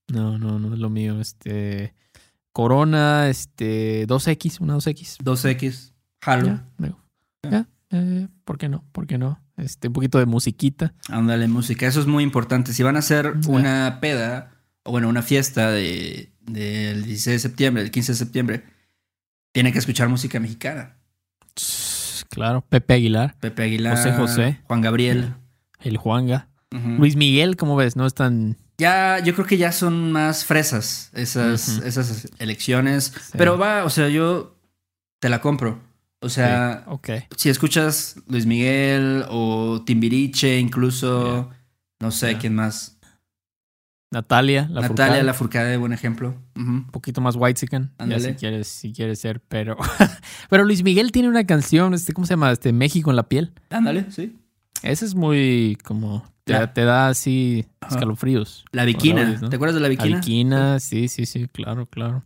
No, 0.10 0.38
no, 0.38 0.60
no 0.60 0.74
es 0.74 0.80
lo 0.80 0.90
mío. 0.90 1.20
Este. 1.20 1.96
Corona, 2.52 3.30
este. 3.30 4.08
2X, 4.08 4.62
una 4.62 4.76
2X. 4.76 5.18
2X. 5.24 5.94
Jalo. 6.22 6.60
Ya, 7.50 7.68
eh, 7.92 8.28
¿Por 8.44 8.58
qué 8.58 8.70
no? 8.70 8.84
¿Por 8.92 9.08
qué 9.08 9.18
no? 9.18 9.40
Este, 9.58 9.88
un 9.88 9.94
poquito 9.94 10.20
de 10.20 10.26
musiquita. 10.26 10.94
Ándale, 11.10 11.48
música. 11.48 11.88
Eso 11.88 12.00
es 12.00 12.08
muy 12.08 12.24
importante. 12.24 12.74
Si 12.74 12.84
van 12.84 12.96
a 12.96 13.00
hacer 13.00 13.34
una 13.48 14.00
peda, 14.00 14.52
o 14.84 14.92
bueno, 14.92 15.10
una 15.10 15.22
fiesta 15.22 15.72
de, 15.72 16.32
del 16.42 17.04
16 17.04 17.36
de 17.36 17.40
septiembre, 17.40 17.84
del 17.84 17.92
15 17.92 18.12
de 18.12 18.18
septiembre, 18.18 18.64
tienen 19.52 19.74
que 19.74 19.80
escuchar 19.80 20.10
música 20.10 20.40
mexicana. 20.40 20.97
Claro. 22.30 22.64
Pepe 22.70 22.94
Aguilar, 22.96 23.36
Pepe 23.40 23.64
Aguilar, 23.64 23.96
José 23.98 24.14
José. 24.14 24.60
Juan 24.64 24.82
Gabriel. 24.82 25.34
el 25.82 25.98
Juanga. 25.98 26.48
Luis 26.72 27.16
Miguel, 27.16 27.56
¿cómo 27.56 27.76
ves? 27.76 27.96
No 27.96 28.06
es 28.06 28.14
tan... 28.14 28.58
Ya, 28.78 29.20
yo 29.24 29.34
creo 29.34 29.46
que 29.48 29.58
ya 29.58 29.72
son 29.72 30.12
más 30.12 30.46
fresas 30.46 31.10
esas, 31.14 31.80
esas 31.80 32.28
elecciones. 32.38 33.14
Pero 33.36 33.58
va, 33.58 33.84
o 33.86 33.90
sea, 33.90 34.08
yo 34.10 34.56
te 35.20 35.30
la 35.30 35.42
compro. 35.42 35.80
O 36.20 36.30
sea, 36.30 36.84
Ok. 36.88 37.10
si 37.36 37.50
escuchas 37.50 38.18
Luis 38.28 38.46
Miguel 38.46 39.24
o 39.30 39.82
Timbiriche, 39.86 40.60
incluso, 40.60 41.50
no 42.00 42.12
sé 42.12 42.38
quién 42.38 42.54
más. 42.54 42.97
Natalia, 44.10 44.68
la 44.72 44.82
Natalia 44.82 44.88
Furcade. 45.06 45.24
Lafourcade, 45.24 45.78
buen 45.78 45.92
ejemplo. 45.92 46.36
Un 46.56 46.88
poquito 46.88 47.20
más 47.20 47.36
white 47.38 47.60
chicken. 47.60 47.92
Ya 47.98 48.04
Ándale. 48.04 48.22
si 48.30 48.34
quieres, 48.36 48.68
si 48.68 48.94
quieres 48.94 49.20
ser, 49.20 49.42
pero. 49.42 49.76
pero 50.50 50.64
Luis 50.64 50.82
Miguel 50.84 51.12
tiene 51.12 51.28
una 51.28 51.46
canción, 51.46 51.94
este, 51.94 52.14
¿cómo 52.14 52.26
se 52.26 52.34
llama? 52.34 52.52
Este, 52.52 52.72
México 52.72 53.10
en 53.10 53.18
la 53.18 53.24
piel. 53.28 53.52
Ándale, 53.70 54.10
sí. 54.12 54.38
Ese 54.82 55.06
es 55.06 55.16
muy 55.16 55.78
como. 55.84 56.24
Te, 56.46 56.54
La- 56.54 56.74
te 56.74 56.86
da 56.86 57.10
así 57.10 57.66
escalofríos. 57.90 58.64
La 58.72 58.86
Viquina. 58.86 59.38
¿Te 59.50 59.56
acuerdas 59.58 59.74
de 59.76 59.82
la 59.82 59.88
La 59.88 59.90
Viquina? 59.90 60.18
Viquina, 60.20 60.80
sí, 60.80 61.10
sí, 61.10 61.26
sí, 61.26 61.48
claro, 61.50 61.86
claro. 61.88 62.24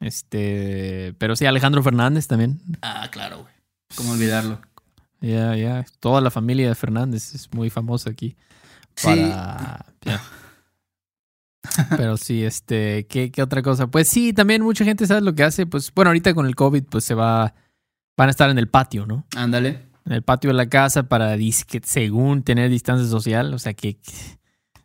Este. 0.00 1.14
Pero 1.18 1.36
sí, 1.36 1.46
Alejandro 1.46 1.82
Fernández 1.82 2.26
también. 2.26 2.60
Ah, 2.82 3.08
claro, 3.10 3.38
güey. 3.42 3.52
¿Cómo 3.94 4.12
olvidarlo? 4.12 4.60
Ya, 5.22 5.56
ya. 5.56 5.86
Toda 6.00 6.20
la 6.20 6.30
familia 6.30 6.68
de 6.68 6.74
Fernández 6.74 7.34
es 7.34 7.48
muy 7.54 7.70
famosa 7.70 8.10
aquí. 8.10 8.36
Sí. 8.96 9.06
Para. 9.06 9.86
Pero 11.96 12.16
sí, 12.16 12.44
este, 12.44 13.06
¿qué, 13.06 13.30
¿qué 13.30 13.42
otra 13.42 13.62
cosa? 13.62 13.86
Pues 13.86 14.08
sí, 14.08 14.32
también 14.32 14.62
mucha 14.62 14.84
gente 14.84 15.06
sabe 15.06 15.20
lo 15.20 15.34
que 15.34 15.44
hace. 15.44 15.66
Pues 15.66 15.92
bueno, 15.94 16.08
ahorita 16.10 16.34
con 16.34 16.46
el 16.46 16.54
COVID, 16.54 16.84
pues 16.84 17.04
se 17.04 17.14
va. 17.14 17.54
Van 18.16 18.28
a 18.28 18.30
estar 18.30 18.50
en 18.50 18.58
el 18.58 18.68
patio, 18.68 19.06
¿no? 19.06 19.26
Ándale. 19.36 19.86
En 20.04 20.12
el 20.12 20.22
patio 20.22 20.48
de 20.50 20.54
la 20.54 20.68
casa 20.68 21.04
para, 21.04 21.36
disque, 21.36 21.80
según 21.84 22.42
tener 22.42 22.68
distancia 22.70 23.08
social. 23.08 23.54
O 23.54 23.58
sea, 23.58 23.74
que, 23.74 23.94
que- 23.94 24.38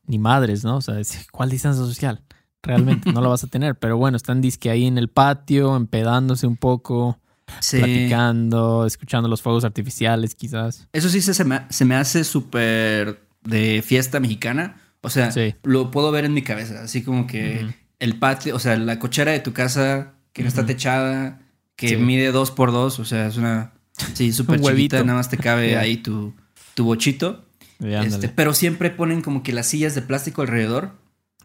ni 0.05 0.19
madres, 0.19 0.63
¿no? 0.63 0.77
O 0.77 0.81
sea, 0.81 0.96
¿cuál 1.31 1.50
distancia 1.50 1.84
social? 1.84 2.22
Realmente 2.63 3.12
no 3.12 3.22
la 3.22 3.27
vas 3.27 3.43
a 3.43 3.48
tener. 3.48 3.75
Pero 3.75 3.98
bueno, 3.98 4.15
están 4.15 4.39
disque 4.41 4.69
ahí 4.69 4.86
en 4.86 4.98
el 4.98 5.10
patio, 5.10 5.75
empedándose 5.75 6.48
un 6.48 6.55
poco, 6.57 7.19
Sí. 7.60 7.77
platicando, 7.79 8.86
escuchando 8.86 9.27
los 9.29 9.41
fuegos 9.41 9.63
artificiales, 9.65 10.36
quizás. 10.36 10.88
Eso 10.93 11.10
sí 11.10 11.22
se, 11.22 11.34
se 11.34 11.43
me, 11.43 11.62
se 11.69 11.86
me 11.86 11.96
hace 11.96 12.24
súper 12.24 13.22
de 13.43 13.81
fiesta 13.86 14.19
mexicana. 14.19 14.81
O 15.08 15.10
sea, 15.10 15.32
Sí. 15.32 15.56
lo 15.64 15.90
puedo 15.92 16.12
ver 16.12 16.26
en 16.26 16.34
mi 16.34 16.42
cabeza. 16.44 16.84
Así 16.84 17.02
como 17.02 17.26
que 17.28 17.66
el 18.00 18.20
patio, 18.20 18.56
o 18.56 18.60
sea, 18.60 18.78
la 18.78 19.00
cochera 19.00 19.32
de 19.32 19.40
tu 19.40 19.54
casa 19.54 20.14
que 20.34 20.44
no 20.44 20.48
está 20.50 20.66
techada, 20.66 21.42
que 21.76 21.90
Sí. 21.90 21.96
mide 21.98 22.32
dos 22.32 22.52
por 22.52 22.72
dos, 22.72 23.00
o 23.00 23.06
sea, 23.06 23.28
es 23.28 23.38
una... 23.38 23.74
Sí, 24.14 24.32
súper 24.34 24.60
Un 24.62 24.66
chiquita, 24.68 25.04
nada 25.04 25.18
más 25.18 25.30
te 25.30 25.38
cabe 25.38 25.76
ahí 25.78 25.98
tu, 25.98 26.34
tu 26.76 26.84
bochito. 26.86 27.44
Este, 27.80 28.30
pero 28.30 28.54
siempre 28.54 28.90
ponen 28.90 29.22
como 29.22 29.44
que 29.44 29.54
las 29.54 29.68
sillas 29.68 29.94
de 29.96 30.02
plástico 30.02 30.42
alrededor. 30.42 30.94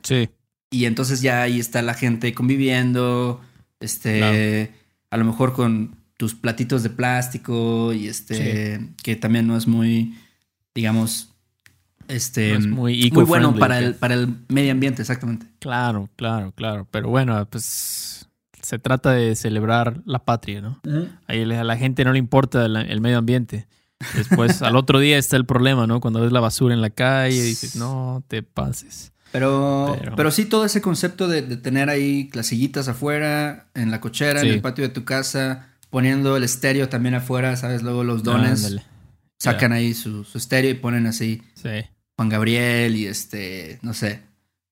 Sí. 0.03 0.29
Y 0.71 0.87
entonces 0.87 1.21
ya 1.21 1.43
ahí 1.43 1.61
está 1.61 1.83
la 1.83 1.93
gente 1.95 2.33
conviviendo. 2.33 3.43
Este. 3.81 4.73
A 5.11 5.17
lo 5.19 5.25
mejor 5.27 5.53
con 5.53 5.97
tus 6.17 6.35
platitos 6.35 6.83
de 6.83 6.89
plástico. 6.89 7.93
Y 7.93 8.09
este. 8.09 8.81
Que 9.03 9.15
también 9.17 9.47
no 9.47 9.59
es 9.59 9.67
muy. 9.67 10.17
Digamos. 10.75 11.32
Este. 12.13 12.53
No 12.53 12.59
es 12.59 12.67
muy 12.67 13.11
muy 13.13 13.25
bueno 13.25 13.55
para 13.57 13.79
el, 13.79 13.95
para 13.95 14.15
el 14.15 14.29
medio 14.49 14.73
ambiente, 14.73 15.03
exactamente. 15.03 15.47
Claro, 15.59 16.09
claro, 16.17 16.53
claro. 16.53 16.87
Pero 16.91 17.09
bueno, 17.09 17.47
pues 17.51 18.29
se 18.61 18.79
trata 18.79 19.13
de 19.13 19.35
celebrar 19.35 20.03
la 20.05 20.25
patria, 20.25 20.61
¿no? 20.61 20.81
Ahí 21.27 21.43
a 21.43 21.65
la 21.65 21.77
gente 21.77 22.05
no 22.05 22.13
le 22.13 22.19
importa 22.19 22.67
el, 22.67 22.77
el 22.77 23.01
medio 23.01 23.19
ambiente. 23.19 23.67
Después, 24.17 24.63
al 24.63 24.77
otro 24.77 24.99
día 24.99 25.17
está 25.19 25.37
el 25.37 25.47
problema, 25.47 25.87
¿no? 25.87 26.01
Cuando 26.01 26.21
ves 26.21 26.33
la 26.33 26.41
basura 26.41 26.75
en 26.75 26.81
la 26.81 26.91
calle, 26.91 27.41
dices, 27.43 27.77
no 27.77 28.23
te 28.29 28.43
pases. 28.43 29.13
Pero, 29.31 29.97
Pero- 29.99 30.17
pero, 30.17 30.31
sí, 30.31 30.45
todo 30.45 30.65
ese 30.65 30.81
concepto 30.83 31.27
de, 31.29 31.41
de 31.43 31.57
tener 31.57 31.89
ahí 31.89 32.29
las 32.35 32.47
sillitas 32.49 32.89
afuera, 32.89 33.69
en 33.75 33.91
la 33.91 34.01
cochera, 34.01 34.41
Sí. 34.41 34.49
en 34.49 34.55
el 34.55 34.61
patio 34.61 34.85
de 34.85 34.91
tu 34.91 35.05
casa, 35.05 35.69
poniendo 35.89 36.37
el 36.37 36.43
estéreo 36.45 36.89
también 36.89 37.15
afuera, 37.15 37.57
¿sabes? 37.57 37.83
Luego 37.83 38.05
los 38.05 38.23
dones 38.23 38.77
sacan 39.39 39.73
ahí 39.73 39.95
su, 39.95 40.25
su 40.25 40.37
estéreo 40.39 40.71
y 40.71 40.75
ponen 40.75 41.07
así 41.07 41.43
Sí. 41.55 41.69
Juan 42.17 42.29
Gabriel 42.29 42.97
y 42.97 43.07
este, 43.07 43.79
no 43.83 43.95
sé, 43.95 44.21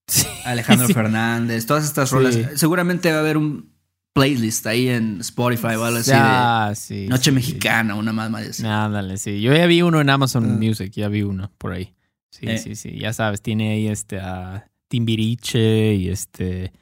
Sí. 0.06 0.26
Alejandro 0.44 0.86
Sí. 0.88 0.94
Fernández, 0.94 1.66
todas 1.66 1.84
estas 1.84 2.08
Sí. 2.08 2.14
rolas. 2.14 2.38
Seguramente 2.56 3.10
va 3.12 3.18
a 3.18 3.20
haber 3.20 3.36
un 3.36 3.70
playlist 4.12 4.66
ahí 4.66 4.88
en 4.88 5.20
Spotify 5.20 5.76
o 5.76 5.84
algo 5.84 5.98
así 5.98 6.10
Ah, 6.14 6.72
sí. 6.74 7.02
de 7.02 7.08
Noche. 7.08 7.30
Mexicana, 7.30 7.94
una 7.94 8.12
más 8.12 8.28
más 8.30 8.46
así. 8.48 8.66
Ándale, 8.66 9.16
sí. 9.18 9.40
Yo 9.40 9.54
ya 9.54 9.66
vi 9.66 9.82
uno 9.82 10.00
en 10.00 10.10
Amazon 10.10 10.44
Ah. 10.50 10.56
Music, 10.58 10.92
ya 10.92 11.08
vi 11.08 11.22
uno 11.22 11.52
por 11.58 11.72
ahí. 11.72 11.94
Sí, 12.30 12.46
Eh. 12.48 12.58
sí, 12.58 12.74
sí. 12.74 12.98
Ya 12.98 13.12
sabes, 13.12 13.40
tiene 13.40 13.70
ahí 13.72 13.86
este 13.88 14.18
a 14.18 14.66
Timbiriche 14.88 15.94
y 15.94 16.08
este 16.08 16.72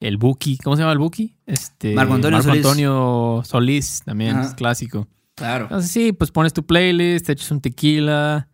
el 0.00 0.18
Buki. 0.18 0.58
¿Cómo 0.58 0.76
se 0.76 0.82
llama 0.82 0.92
el 0.92 0.98
Buki? 0.98 1.34
Este 1.46 1.94
Marco 1.94 2.14
Antonio 2.14 2.42
Solís. 2.42 2.64
Antonio 2.66 3.42
Solís 3.44 4.02
también, 4.04 4.36
Ajá. 4.36 4.48
es 4.48 4.54
clásico. 4.54 5.08
Claro. 5.34 5.64
Entonces 5.64 5.90
sí, 5.90 6.12
pues 6.12 6.30
pones 6.30 6.52
tu 6.52 6.64
playlist, 6.66 7.26
te 7.26 7.32
echas 7.32 7.50
un 7.50 7.60
tequila, 7.62 8.48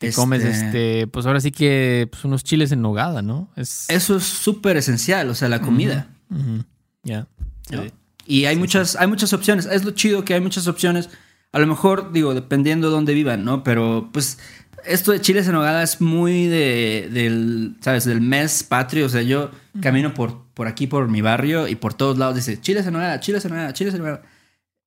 te 0.00 0.08
Este- 0.08 0.18
comes 0.18 0.42
este, 0.42 1.06
pues 1.08 1.26
ahora 1.26 1.40
sí 1.40 1.52
que 1.52 2.08
pues 2.10 2.24
unos 2.24 2.42
chiles 2.42 2.72
en 2.72 2.80
nogada, 2.80 3.20
¿no? 3.20 3.50
Es 3.54 3.84
Eso 3.90 4.16
es 4.16 4.24
súper 4.24 4.78
esencial, 4.78 5.28
o 5.28 5.34
sea, 5.34 5.50
la 5.50 5.60
comida. 5.60 6.08
Ujú. 6.30 6.64
Ya. 7.02 7.26
Sí. 7.68 7.76
¿no? 7.76 7.82
Y 8.26 8.46
hay 8.46 8.56
muchas, 8.56 8.96
hay 8.96 9.08
muchas 9.08 9.34
opciones. 9.34 9.66
Es 9.66 9.84
lo 9.84 9.90
chido 9.90 10.24
que 10.24 10.32
hay 10.32 10.40
muchas 10.40 10.66
opciones. 10.68 11.10
A 11.52 11.58
lo 11.58 11.66
mejor, 11.66 12.12
digo, 12.12 12.32
dependiendo 12.32 12.88
de 12.88 12.94
dónde 12.94 13.12
vivan, 13.12 13.44
¿no? 13.44 13.62
Pero 13.62 14.08
pues 14.10 14.38
esto 14.86 15.12
de 15.12 15.20
chiles 15.20 15.46
en 15.48 15.52
nogada 15.52 15.82
es 15.82 16.00
muy 16.00 16.46
de, 16.46 17.10
del, 17.12 17.76
¿sabes? 17.82 18.06
Del 18.06 18.22
mes 18.22 18.62
patrio. 18.62 19.04
O 19.04 19.08
sea, 19.10 19.20
yo 19.20 19.50
camino 19.82 20.14
por, 20.14 20.46
por 20.54 20.66
aquí, 20.66 20.86
por 20.86 21.08
mi 21.08 21.20
barrio, 21.20 21.68
y 21.68 21.74
por 21.74 21.92
todos 21.92 22.16
lados 22.16 22.36
dice 22.36 22.58
chiles 22.58 22.86
en 22.86 22.94
nogada, 22.94 23.20
chiles 23.20 23.44
en 23.44 23.50
nogada, 23.50 23.74
chiles 23.74 23.92
en 23.92 24.00
nogada. 24.00 24.22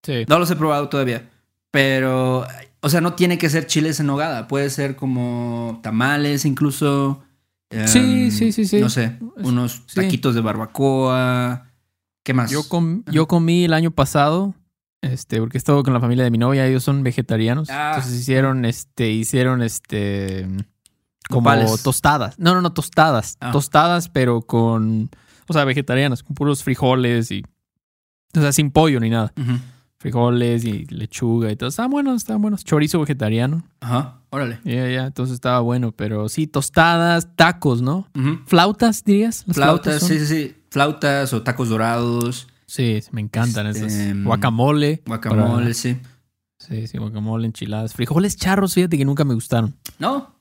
Sí. 0.01 0.25
No 0.27 0.39
los 0.39 0.49
he 0.49 0.55
probado 0.55 0.89
todavía. 0.89 1.29
Pero, 1.69 2.47
o 2.83 2.89
sea, 2.89 3.01
no 3.01 3.13
tiene 3.13 3.37
que 3.39 3.49
ser 3.49 3.65
chiles 3.65 3.99
en 3.99 4.05
nogada. 4.07 4.47
Puede 4.47 4.69
ser 4.69 4.95
como 4.95 5.79
tamales 5.81 6.45
incluso. 6.45 7.23
Sí, 7.87 7.97
Em, 8.25 8.31
sí, 8.31 8.51
sí, 8.51 8.65
sí. 8.65 8.79
No 8.79 8.89
sé, 8.89 9.17
unos 9.37 9.81
sí. 9.87 9.95
taquitos 9.95 10.35
de 10.35 10.41
barbacoa. 10.41 11.71
¿Qué 12.23 12.33
más? 12.33 12.51
Yo, 12.51 12.67
com- 12.69 13.03
yo 13.11 13.27
comí 13.27 13.65
el 13.65 13.73
año 13.73 13.89
pasado, 13.91 14.53
este, 15.01 15.39
porque 15.39 15.57
estaba 15.57 15.81
con 15.81 15.91
la 15.93 15.99
familia 15.99 16.23
de 16.23 16.29
mi 16.31 16.37
novia, 16.37 16.67
ellos 16.67 16.83
son 16.83 17.01
vegetarianos. 17.03 17.69
Ah. 17.71 17.93
Entonces 17.95 18.19
hicieron, 18.21 18.63
este, 18.65 19.09
hicieron, 19.09 19.61
este, 19.63 20.47
como 21.29 21.49
Nopales. 21.49 21.81
tostadas. 21.83 22.37
No, 22.37 22.53
no, 22.53 22.61
no, 22.61 22.73
tostadas. 22.73 23.37
Ah. 23.41 23.51
Tostadas, 23.51 24.07
pero 24.09 24.41
con, 24.43 25.09
o 25.47 25.53
sea, 25.53 25.65
vegetarianas, 25.65 26.21
con 26.21 26.35
puros 26.35 26.63
frijoles 26.63 27.31
y, 27.31 27.43
o 28.37 28.39
sea, 28.41 28.51
sin 28.53 28.69
pollo 28.71 28.99
ni 28.99 29.09
nada. 29.09 29.33
Frijoles 30.03 30.65
y 30.65 30.85
lechuga 30.87 31.49
y 31.49 31.55
todo. 31.55 31.69
Estaban 31.69 31.89
buenos, 31.89 32.17
estaban 32.17 32.41
buenos. 32.41 32.65
Chorizo 32.65 32.99
vegetariano. 32.99 33.63
Ajá, 33.79 34.19
órale. 34.31 34.59
Ya, 34.65 34.89
ya, 34.89 35.05
entonces 35.05 35.35
estaba 35.35 35.61
bueno, 35.61 35.93
pero 35.93 36.27
sí, 36.27 36.45
tostadas, 36.45 37.29
tacos, 37.37 37.81
¿no? 37.81 38.09
Flautas, 38.45 39.05
dirías. 39.05 39.45
¿Las 39.47 39.55
Flautas, 39.55 40.03
sí, 40.03 40.19
sí, 40.19 40.25
sí. 40.25 40.55
Flautas 40.69 41.31
o 41.31 41.41
tacos 41.41 41.69
dorados, 41.69 42.49
Sí, 42.65 42.99
me 43.11 43.21
encantan 43.21 43.67
Este, 43.67 43.85
esas. 43.85 44.23
Guacamole. 44.25 45.01
guacamole, 45.05 45.61
para- 45.63 45.73
sí. 45.73 45.97
Sí, 46.59 46.87
sí, 46.87 46.97
guacamole, 46.97 47.45
enchiladas. 47.45 47.93
Frijoles 47.93 48.35
charros, 48.35 48.73
fíjate 48.73 48.97
que 48.97 49.05
nunca 49.05 49.23
me 49.23 49.33
gustaron. 49.35 49.73
No, 49.99 50.33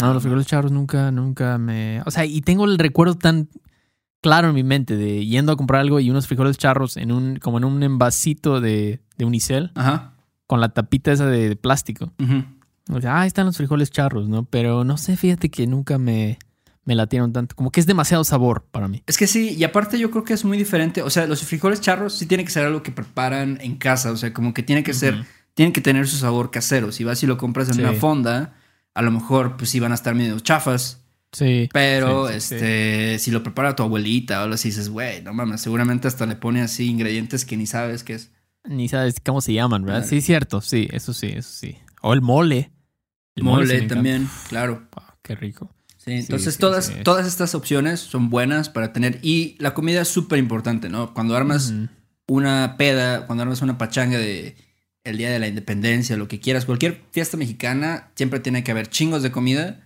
No, 0.00 0.14
los 0.14 0.22
frijoles 0.22 0.46
charros 0.46 0.72
nunca, 0.72 1.10
nunca 1.10 1.58
me... 1.58 2.00
O 2.06 2.10
sea, 2.10 2.24
y 2.24 2.40
tengo 2.40 2.64
el 2.64 2.78
recuerdo 2.78 3.14
tan 3.16 3.50
claro 4.22 4.48
en 4.48 4.54
mi 4.54 4.62
mente 4.64 4.96
de 4.96 5.26
yendo 5.26 5.52
a 5.52 5.56
comprar 5.56 5.82
algo 5.82 6.00
y 6.00 6.08
unos 6.10 6.26
frijoles 6.26 6.56
charros 6.56 6.96
en 6.96 7.12
un, 7.12 7.36
como 7.36 7.58
en 7.58 7.64
un 7.64 7.82
envasito 7.82 8.60
de, 8.62 9.00
de 9.18 9.24
unicel 9.26 9.70
ajá. 9.74 10.14
con 10.46 10.60
la 10.60 10.70
tapita 10.70 11.12
esa 11.12 11.26
de, 11.26 11.50
de 11.50 11.56
plástico. 11.56 12.12
ujú. 12.18 12.44
O 12.90 13.00
sea, 13.00 13.16
ah, 13.16 13.20
ahí 13.22 13.28
están 13.28 13.46
los 13.46 13.56
frijoles 13.56 13.90
charros, 13.92 14.28
¿no? 14.28 14.44
Pero 14.44 14.82
no 14.84 14.96
sé, 14.96 15.16
fíjate 15.16 15.50
que 15.50 15.66
nunca 15.68 15.98
me, 15.98 16.38
me 16.84 16.96
latieron 16.96 17.32
tanto. 17.32 17.54
Como 17.54 17.70
que 17.70 17.78
es 17.78 17.86
demasiado 17.86 18.24
sabor 18.24 18.66
para 18.72 18.88
mí. 18.88 19.02
Es 19.06 19.16
que 19.16 19.28
sí, 19.28 19.50
y 19.56 19.62
aparte 19.62 19.98
yo 20.00 20.10
creo 20.10 20.24
que 20.24 20.34
es 20.34 20.44
muy 20.44 20.58
diferente. 20.58 21.00
O 21.02 21.08
sea, 21.08 21.26
los 21.28 21.44
frijoles 21.44 21.80
charros 21.80 22.14
sí 22.18 22.26
tienen 22.26 22.44
que 22.44 22.50
ser 22.52 22.66
algo 22.66 22.82
que 22.82 22.90
preparan 22.90 23.58
en 23.60 23.76
casa. 23.76 24.10
O 24.10 24.16
sea, 24.16 24.32
como 24.34 24.52
que 24.52 24.64
tiene 24.64 24.82
que 24.82 24.94
ser, 24.94 25.24
tienen 25.54 25.72
que 25.72 25.80
tener 25.80 26.08
su 26.08 26.16
sabor 26.16 26.50
casero. 26.50 26.90
Si 26.90 27.04
vas 27.04 27.22
y 27.22 27.26
lo 27.28 27.38
compras 27.38 27.68
en 27.68 27.74
Sí. 27.74 27.80
una 27.82 27.92
fonda, 27.92 28.54
a 28.94 29.02
lo 29.02 29.12
mejor 29.12 29.56
pues 29.56 29.70
sí 29.70 29.78
van 29.78 29.92
a 29.92 29.94
estar 29.94 30.16
medio 30.16 30.38
chafas. 30.40 31.01
Sí. 31.32 31.68
Pero, 31.72 32.28
Sí, 32.28 32.34
sí, 32.34 32.40
sí. 32.40 32.54
este, 32.54 33.18
si 33.18 33.30
lo 33.30 33.42
prepara 33.42 33.74
tu 33.74 33.82
abuelita 33.82 34.40
o 34.40 34.42
algo 34.44 34.54
así, 34.54 34.68
dices, 34.68 34.88
güey, 34.90 35.22
no 35.22 35.32
mames, 35.32 35.60
seguramente 35.62 36.06
hasta 36.08 36.26
le 36.26 36.36
pone 36.36 36.60
así 36.60 36.88
ingredientes 36.88 37.44
que 37.44 37.56
ni 37.56 37.66
sabes 37.66 38.04
qué 38.04 38.14
es. 38.14 38.30
Ni 38.64 38.88
sabes 38.88 39.14
cómo 39.24 39.40
se 39.40 39.52
llaman, 39.54 39.84
¿verdad? 39.84 40.02
Ah. 40.04 40.08
Sí, 40.08 40.20
cierto, 40.20 40.60
sí, 40.60 40.88
eso 40.92 41.12
sí, 41.14 41.28
eso 41.34 41.50
sí. 41.50 41.76
O 42.02 42.12
el 42.12 42.20
mole. 42.20 42.70
El 43.34 43.44
Mole, 43.44 43.74
encanta. 43.76 43.94
también, 43.94 44.28
claro. 44.50 44.82
Qué 45.22 45.34
rico. 45.34 45.74
Sí, 45.96 46.12
entonces 46.12 46.54
sí, 46.54 46.60
todas, 46.60 46.86
sí. 46.86 46.94
todas 47.02 47.26
estas 47.26 47.54
opciones 47.54 48.00
son 48.00 48.28
buenas 48.28 48.68
para 48.68 48.92
tener. 48.92 49.18
Y 49.22 49.56
la 49.58 49.72
comida 49.72 50.02
es 50.02 50.08
súper 50.08 50.38
importante, 50.38 50.90
¿no? 50.90 51.14
Cuando 51.14 51.34
armas 51.34 51.72
una 52.26 52.76
peda, 52.76 53.26
cuando 53.26 53.42
armas 53.42 53.62
una 53.62 53.78
pachanga 53.78 54.18
de 54.18 54.56
el 55.04 55.16
Día 55.16 55.30
de 55.30 55.38
la 55.38 55.48
Independencia, 55.48 56.16
lo 56.16 56.28
que 56.28 56.40
quieras, 56.40 56.66
cualquier 56.66 57.00
fiesta 57.10 57.36
mexicana, 57.38 58.10
siempre 58.16 58.38
tiene 58.40 58.62
que 58.64 58.70
haber 58.72 58.88
chingos 58.88 59.22
de 59.22 59.32
comida. 59.32 59.80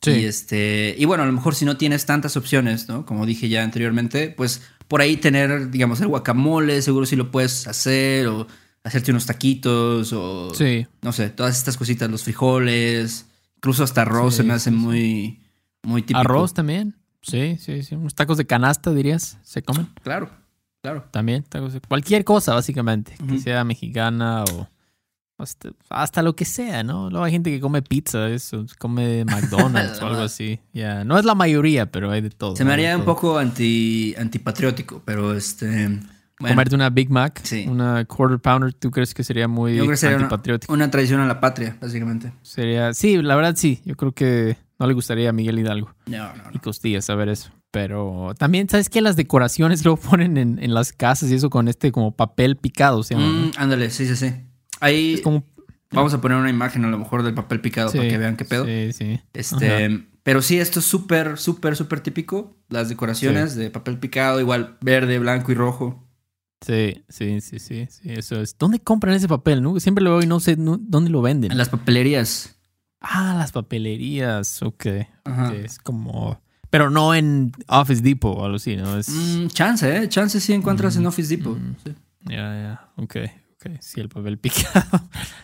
Sí. 0.00 0.10
Y 0.12 0.24
este, 0.24 0.94
y 0.98 1.04
bueno, 1.06 1.22
a 1.24 1.26
lo 1.26 1.32
mejor 1.32 1.54
si 1.54 1.64
no 1.64 1.76
tienes 1.76 2.06
tantas 2.06 2.36
opciones, 2.36 2.88
¿no? 2.88 3.04
Como 3.04 3.26
dije 3.26 3.48
ya 3.48 3.62
anteriormente, 3.64 4.28
pues 4.30 4.62
por 4.86 5.00
ahí 5.00 5.16
tener, 5.16 5.70
digamos, 5.70 6.00
el 6.00 6.06
guacamole, 6.08 6.80
seguro 6.82 7.04
si 7.04 7.16
lo 7.16 7.30
puedes 7.30 7.66
hacer, 7.66 8.26
o 8.28 8.46
hacerte 8.84 9.10
unos 9.10 9.26
taquitos, 9.26 10.12
o 10.12 10.54
Sí. 10.54 10.86
no 11.02 11.12
sé, 11.12 11.28
todas 11.30 11.56
estas 11.58 11.76
cositas, 11.76 12.08
los 12.10 12.22
frijoles, 12.24 13.26
incluso 13.56 13.82
hasta 13.84 14.02
arroz 14.02 14.36
se 14.36 14.44
me 14.44 14.54
hace 14.54 14.70
muy, 14.70 15.42
muy 15.82 16.02
típico. 16.02 16.20
Arroz 16.20 16.54
también. 16.54 16.94
Sí, 17.20 17.58
sí, 17.60 17.82
sí. 17.82 17.94
Unos 17.96 18.14
tacos 18.14 18.38
de 18.38 18.46
canasta, 18.46 18.92
dirías. 18.94 19.38
Se 19.42 19.62
comen 19.62 19.88
Claro, 20.02 20.30
claro. 20.80 21.04
también. 21.10 21.42
Tacos 21.42 21.72
de... 21.74 21.80
Cualquier 21.80 22.24
cosa, 22.24 22.54
básicamente. 22.54 23.16
Que 23.28 23.38
sea 23.40 23.64
mexicana 23.64 24.44
o 24.44 24.68
hasta, 25.38 25.70
hasta 25.88 26.22
lo 26.22 26.34
que 26.36 26.44
sea, 26.44 26.82
¿no? 26.82 27.08
Luego 27.10 27.24
hay 27.24 27.32
gente 27.32 27.50
que 27.50 27.60
come 27.60 27.80
pizza, 27.82 28.28
eso. 28.28 28.66
Come 28.78 29.24
McDonald's 29.24 29.98
o 30.02 30.06
algo 30.06 30.22
así. 30.22 30.58
Ya. 30.72 31.04
No 31.04 31.18
es 31.18 31.24
la 31.24 31.34
mayoría, 31.34 31.90
pero 31.90 32.10
hay 32.10 32.20
de 32.20 32.30
todo. 32.30 32.56
Se 32.56 32.64
me 32.64 32.72
haría 32.72 32.96
un 32.96 33.04
poco 33.04 33.38
anti, 33.38 34.14
antipatriótico, 34.18 35.00
pero 35.04 35.34
este. 35.34 35.88
Bueno, 36.40 36.54
Comerte 36.54 36.74
una 36.76 36.88
Big 36.90 37.10
Mac, 37.10 37.40
Sí. 37.42 37.66
una 37.68 38.04
Quarter 38.04 38.38
Pounder, 38.38 38.72
¿tú 38.72 38.92
crees 38.92 39.12
que 39.12 39.24
sería 39.24 39.48
muy 39.48 39.72
yo 39.74 39.78
creo 39.82 39.90
que 39.90 39.96
sería 39.96 40.16
una, 40.16 40.26
antipatriótico? 40.26 40.72
una 40.72 40.88
traición 40.90 41.20
a 41.20 41.26
la 41.26 41.40
patria, 41.40 41.76
básicamente. 41.80 42.32
Sería, 42.42 42.94
sí, 42.94 43.20
la 43.20 43.34
verdad 43.34 43.54
sí. 43.56 43.80
Yo 43.84 43.96
creo 43.96 44.12
que 44.12 44.56
no 44.78 44.86
le 44.86 44.94
gustaría 44.94 45.30
a 45.30 45.32
Miguel 45.32 45.58
Hidalgo 45.58 45.92
No, 46.06 46.18
no, 46.34 46.42
y 46.52 46.54
no. 46.54 46.60
costillas 46.62 47.04
saber 47.06 47.28
eso. 47.28 47.50
Pero 47.72 48.34
también, 48.38 48.68
¿sabes 48.68 48.88
qué? 48.88 49.00
Las 49.02 49.16
decoraciones 49.16 49.84
lo 49.84 49.96
ponen 49.96 50.36
en, 50.36 50.58
en 50.62 50.74
las 50.74 50.92
casas 50.92 51.28
y 51.30 51.34
eso 51.34 51.50
con 51.50 51.66
este 51.66 51.90
como 51.90 52.12
papel 52.12 52.56
picado, 52.56 53.02
se 53.02 53.14
llama, 53.14 53.26
¿no? 53.26 53.46
Mm, 53.46 53.50
ándale, 53.56 53.90
sí, 53.90 54.06
sí, 54.06 54.14
sí. 54.14 54.32
Ahí 54.80 55.14
Es 55.14 55.20
como... 55.22 55.44
vamos 55.90 56.12
a 56.14 56.20
poner 56.20 56.38
una 56.38 56.50
imagen 56.50 56.84
a 56.84 56.88
lo 56.88 56.98
mejor 56.98 57.22
del 57.22 57.34
papel 57.34 57.60
picado 57.60 57.90
para 57.92 58.08
que 58.08 58.18
vean 58.18 58.36
qué 58.36 58.44
pedo. 58.44 58.64
Sí, 58.64 58.92
sí. 58.92 59.20
Este, 59.32 60.06
pero 60.22 60.42
sí, 60.42 60.58
esto 60.58 60.80
es 60.80 60.84
súper, 60.86 61.38
súper, 61.38 61.76
súper 61.76 62.00
típico. 62.00 62.56
Las 62.68 62.88
decoraciones 62.88 63.54
de 63.56 63.70
papel 63.70 63.98
picado, 63.98 64.40
igual 64.40 64.76
verde, 64.80 65.18
blanco 65.18 65.52
y 65.52 65.54
rojo. 65.54 66.04
Sí, 66.60 67.04
sí, 67.08 67.40
sí, 67.40 67.60
sí, 67.60 67.86
sí, 67.88 68.10
eso 68.10 68.40
es. 68.40 68.58
¿Dónde 68.58 68.80
compran 68.80 69.14
ese 69.14 69.28
papel? 69.28 69.62
no? 69.62 69.78
Siempre 69.78 70.02
lo 70.02 70.10
veo 70.10 70.22
y 70.22 70.26
no 70.26 70.40
sé 70.40 70.56
no- 70.56 70.76
dónde 70.80 71.08
lo 71.10 71.22
venden. 71.22 71.52
En 71.52 71.58
las 71.58 71.68
papelerías. 71.68 72.56
Ah, 73.00 73.36
las 73.38 73.52
papelerías, 73.52 74.60
ok. 74.62 74.86
Ajá. 75.24 75.48
ok, 75.50 75.54
Es 75.54 75.78
como... 75.78 76.40
Pero 76.70 76.90
no 76.90 77.14
en 77.14 77.52
Office 77.68 78.02
Depot 78.02 78.36
o 78.36 78.44
algo 78.44 78.56
así, 78.56 78.76
¿no? 78.76 78.98
Es... 78.98 79.08
Mm, 79.08 79.46
chance, 79.46 79.96
¿eh? 79.96 80.08
Chance 80.08 80.40
sí 80.40 80.52
encuentras 80.52 80.96
en 80.96 81.06
Office 81.06 81.34
Depot. 81.34 81.56
Mm. 81.56 81.74
Sí. 81.84 81.94
Ya, 82.24 82.36
ya, 82.36 82.88
ok, 82.96 83.16
ok. 83.60 83.76
Sí, 83.80 84.00
el 84.00 84.08
papel 84.08 84.38
picado. 84.40 84.86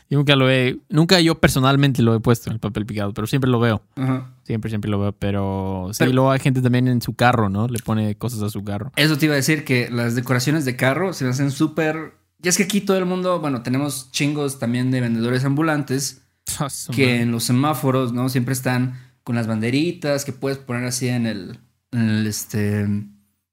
yo 0.08 0.18
nunca 0.18 0.36
lo 0.36 0.50
he... 0.50 0.78
Nunca 0.88 1.20
yo 1.20 1.40
personalmente 1.40 2.02
lo 2.02 2.14
he 2.14 2.20
puesto 2.20 2.50
en 2.50 2.54
el 2.54 2.60
papel 2.60 2.86
picado, 2.86 3.12
pero 3.12 3.26
siempre 3.26 3.50
lo 3.50 3.60
veo. 3.60 3.82
Ajá. 3.96 4.30
Siempre, 4.44 4.68
siempre 4.70 4.90
lo 4.90 4.98
veo. 4.98 5.12
Pero 5.12 5.88
sí, 5.92 5.98
Pero- 5.98 6.12
luego 6.12 6.30
hay 6.30 6.40
gente 6.40 6.62
también 6.62 6.88
en 6.88 7.02
su 7.02 7.14
carro, 7.14 7.48
¿no? 7.48 7.66
Le 7.68 7.78
pone 7.80 8.16
cosas 8.16 8.42
a 8.42 8.50
su 8.50 8.62
carro. 8.64 8.92
Eso 8.96 9.18
te 9.18 9.26
iba 9.26 9.34
a 9.34 9.36
decir 9.36 9.64
que 9.64 9.90
las 9.90 10.14
decoraciones 10.14 10.64
de 10.64 10.76
carro 10.76 11.12
se 11.12 11.24
me 11.24 11.30
hacen 11.30 11.50
súper. 11.50 12.14
Y 12.42 12.48
es 12.48 12.56
que 12.56 12.64
aquí 12.64 12.80
todo 12.80 12.98
el 12.98 13.06
mundo, 13.06 13.40
bueno, 13.40 13.62
tenemos 13.62 14.10
chingos 14.12 14.58
también 14.58 14.90
de 14.90 15.00
vendedores 15.00 15.44
ambulantes 15.44 16.22
que 16.94 17.20
en 17.22 17.30
los 17.32 17.44
semáforos, 17.44 18.12
¿no? 18.12 18.28
Siempre 18.28 18.52
están 18.52 19.00
con 19.22 19.34
las 19.34 19.46
banderitas 19.46 20.24
que 20.26 20.32
puedes 20.32 20.58
poner 20.58 20.84
así 20.84 21.08
en 21.08 21.24
el, 21.26 21.58
en 21.92 22.00
el 22.10 22.26
este, 22.26 22.86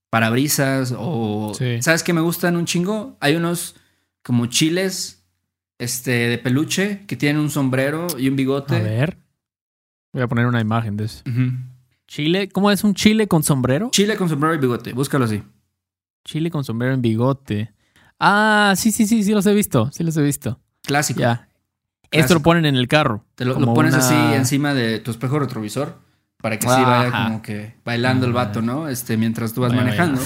parabrisas 0.10 0.94
o... 0.98 1.54
Sí. 1.58 1.82
¿Sabes 1.82 2.04
qué 2.04 2.14
me 2.14 2.22
gustan 2.22 2.58
un 2.58 2.66
chingo? 2.66 3.16
Hay 3.22 3.36
unos 3.36 3.76
como 4.24 4.46
chiles 4.48 5.24
este, 5.80 6.12
de 6.12 6.38
peluche 6.38 7.06
que 7.08 7.16
tienen 7.16 7.42
un 7.42 7.50
sombrero 7.50 8.08
y 8.18 8.28
un 8.30 8.36
bigote. 8.36 8.76
A 8.76 8.80
ver. 8.82 9.18
Voy 10.14 10.22
a 10.24 10.28
poner 10.28 10.46
una 10.46 10.60
imagen 10.62 10.98
de 10.98 11.06
eso. 11.06 11.24
Chile, 12.08 12.50
¿cómo 12.50 12.70
es 12.72 12.84
un 12.84 12.94
chile 12.94 13.28
con 13.28 13.44
sombrero? 13.44 13.90
Chile 13.92 14.18
con 14.18 14.28
sombrero 14.28 14.54
y 14.56 14.58
bigote, 14.58 14.94
búscalo 14.94 15.26
así. 15.26 15.42
Chile 16.26 16.52
con 16.52 16.64
sombrero 16.64 16.94
en 16.94 17.02
bigote. 17.02 17.74
Ah, 18.20 18.74
sí, 18.76 18.92
sí, 18.92 19.08
sí, 19.08 19.24
sí 19.24 19.32
los 19.32 19.46
he 19.48 19.54
visto. 19.54 19.90
Sí 19.92 20.04
los 20.04 20.16
he 20.18 20.22
visto. 20.22 20.60
Clásico. 20.84 21.22
Ya. 21.22 21.48
Esto 22.12 22.34
lo 22.34 22.42
ponen 22.42 22.66
en 22.66 22.76
el 22.76 22.88
carro. 22.88 23.26
Te 23.36 23.46
lo, 23.46 23.56
pones 23.74 23.94
una- 23.96 24.04
así 24.06 24.36
encima 24.36 24.74
de 24.74 25.00
tu 25.00 25.12
espejo 25.12 25.40
retrovisor 25.40 25.98
para 26.38 26.60
que 26.60 26.68
así 26.68 26.82
vaya 26.84 27.12
como 27.12 27.42
que 27.42 27.76
bailando 27.86 28.26
el 28.26 28.34
vato, 28.34 28.62
¿no? 28.62 28.90
Este, 28.90 29.16
mientras 29.16 29.54
tú 29.54 29.62
vas 29.62 29.72
Vaya, 29.72 29.84
manejando. 29.84 30.22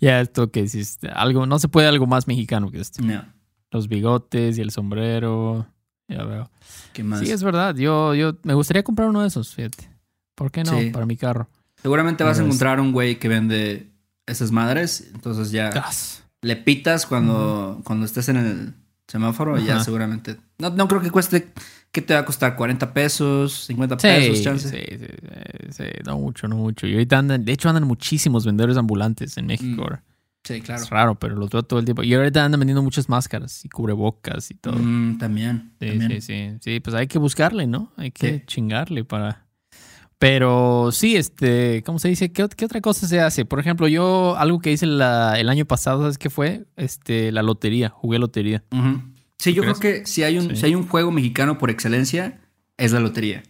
Ya, 0.00 0.20
esto 0.20 0.50
que 0.50 0.60
hiciste. 0.60 1.08
Algo, 1.08 1.46
no 1.46 1.58
se 1.58 1.68
puede 1.68 1.86
algo 1.86 2.06
más 2.06 2.26
mexicano 2.26 2.70
que 2.70 2.80
esto. 2.80 3.02
No, 3.02 3.24
Los 3.70 3.88
bigotes 3.88 4.58
y 4.58 4.60
el 4.60 4.70
sombrero. 4.70 5.66
Ya 6.08 6.24
veo. 6.24 6.50
¿qué 6.92 7.02
más? 7.02 7.20
Sí, 7.20 7.30
es 7.30 7.42
verdad. 7.42 7.74
Yo, 7.76 8.14
yo 8.14 8.36
me 8.42 8.54
gustaría 8.54 8.82
comprar 8.82 9.08
uno 9.08 9.22
de 9.22 9.28
esos, 9.28 9.54
fíjate. 9.54 9.90
¿Por 10.34 10.50
qué 10.50 10.64
no? 10.64 10.78
Sí. 10.78 10.90
Para 10.90 11.06
mi 11.06 11.16
carro. 11.16 11.48
Seguramente 11.82 12.24
vas 12.24 12.38
a 12.38 12.44
encontrar 12.44 12.80
un 12.80 12.92
güey 12.92 13.18
que 13.18 13.28
vende 13.28 13.90
esas 14.26 14.50
madres, 14.50 15.08
entonces 15.14 15.50
ya 15.50 15.70
le 16.42 16.56
pitas 16.56 17.06
cuando, 17.06 17.80
cuando 17.84 18.06
estés 18.06 18.28
en 18.28 18.36
el 18.36 18.74
semáforo 19.06 19.58
y 19.58 19.64
ya 19.64 19.80
seguramente. 19.80 20.36
No, 20.58 20.70
no 20.70 20.88
creo 20.88 21.00
que 21.00 21.10
cueste, 21.10 21.52
¿qué 21.96 22.02
te 22.02 22.12
va 22.12 22.20
a 22.20 22.24
costar? 22.26 22.54
¿40 22.58 22.92
pesos? 22.92 23.66
¿50 23.70 23.96
Sí, 23.98 24.06
pesos? 24.06 24.42
Chance. 24.42 24.68
sí, 24.68 24.98
sí, 24.98 25.72
sí, 25.72 25.84
no 26.04 26.18
mucho, 26.18 26.46
no 26.46 26.56
mucho. 26.56 26.86
Y 26.86 26.92
ahorita 26.92 27.18
andan, 27.18 27.42
de 27.42 27.52
hecho 27.52 27.70
andan 27.70 27.84
muchísimos 27.84 28.44
vendedores 28.44 28.76
ambulantes 28.76 29.38
en 29.38 29.46
México. 29.46 29.80
Mm, 29.80 29.84
ahora. 29.84 30.02
Sí, 30.44 30.60
claro. 30.60 30.82
Es 30.82 30.90
raro, 30.90 31.14
pero 31.18 31.34
los 31.36 31.48
veo 31.48 31.62
todo 31.62 31.78
el 31.78 31.86
tiempo. 31.86 32.02
Y 32.02 32.12
ahorita 32.12 32.44
andan 32.44 32.60
vendiendo 32.60 32.82
muchas 32.82 33.08
máscaras 33.08 33.64
y 33.64 33.70
cubrebocas 33.70 34.50
y 34.50 34.54
todo. 34.56 34.76
Mm, 34.78 35.16
también. 35.18 35.72
Sí, 35.80 35.86
también. 35.88 36.10
sí, 36.10 36.20
sí. 36.20 36.58
Sí, 36.60 36.80
pues 36.80 36.94
hay 36.94 37.06
que 37.06 37.18
buscarle, 37.18 37.66
¿no? 37.66 37.92
Hay 37.96 38.10
que 38.10 38.44
chingarle 38.46 39.02
para. 39.04 39.46
Pero 40.18 40.90
sí, 40.92 41.16
este, 41.16 41.82
¿cómo 41.84 41.98
se 41.98 42.08
dice? 42.08 42.30
¿Qué, 42.32 42.44
ot- 42.44 42.54
qué 42.54 42.64
otra 42.64 42.80
cosa 42.80 43.06
se 43.06 43.20
hace? 43.20 43.44
Por 43.44 43.60
ejemplo, 43.60 43.86
yo, 43.88 44.36
algo 44.38 44.60
que 44.60 44.72
hice 44.72 44.86
la- 44.86 45.38
el 45.38 45.48
año 45.48 45.64
pasado, 45.66 46.00
¿sabes 46.02 46.16
qué 46.18 46.30
fue? 46.30 46.64
Este, 46.76 47.32
la 47.32 47.42
lotería, 47.42 47.88
jugué 47.90 48.18
lotería. 48.18 48.62
Ujú. 48.72 49.00
Sí, 49.38 49.52
yo 49.54 49.62
crees? 49.62 49.78
creo 49.78 50.00
que 50.00 50.06
si 50.06 50.22
hay, 50.22 50.38
un, 50.38 50.50
Sí. 50.50 50.56
si 50.56 50.66
hay 50.66 50.74
un 50.74 50.86
juego 50.88 51.10
mexicano 51.10 51.58
por 51.58 51.70
excelencia, 51.70 52.40
es 52.76 52.92
la 52.92 53.00
lotería. 53.00 53.42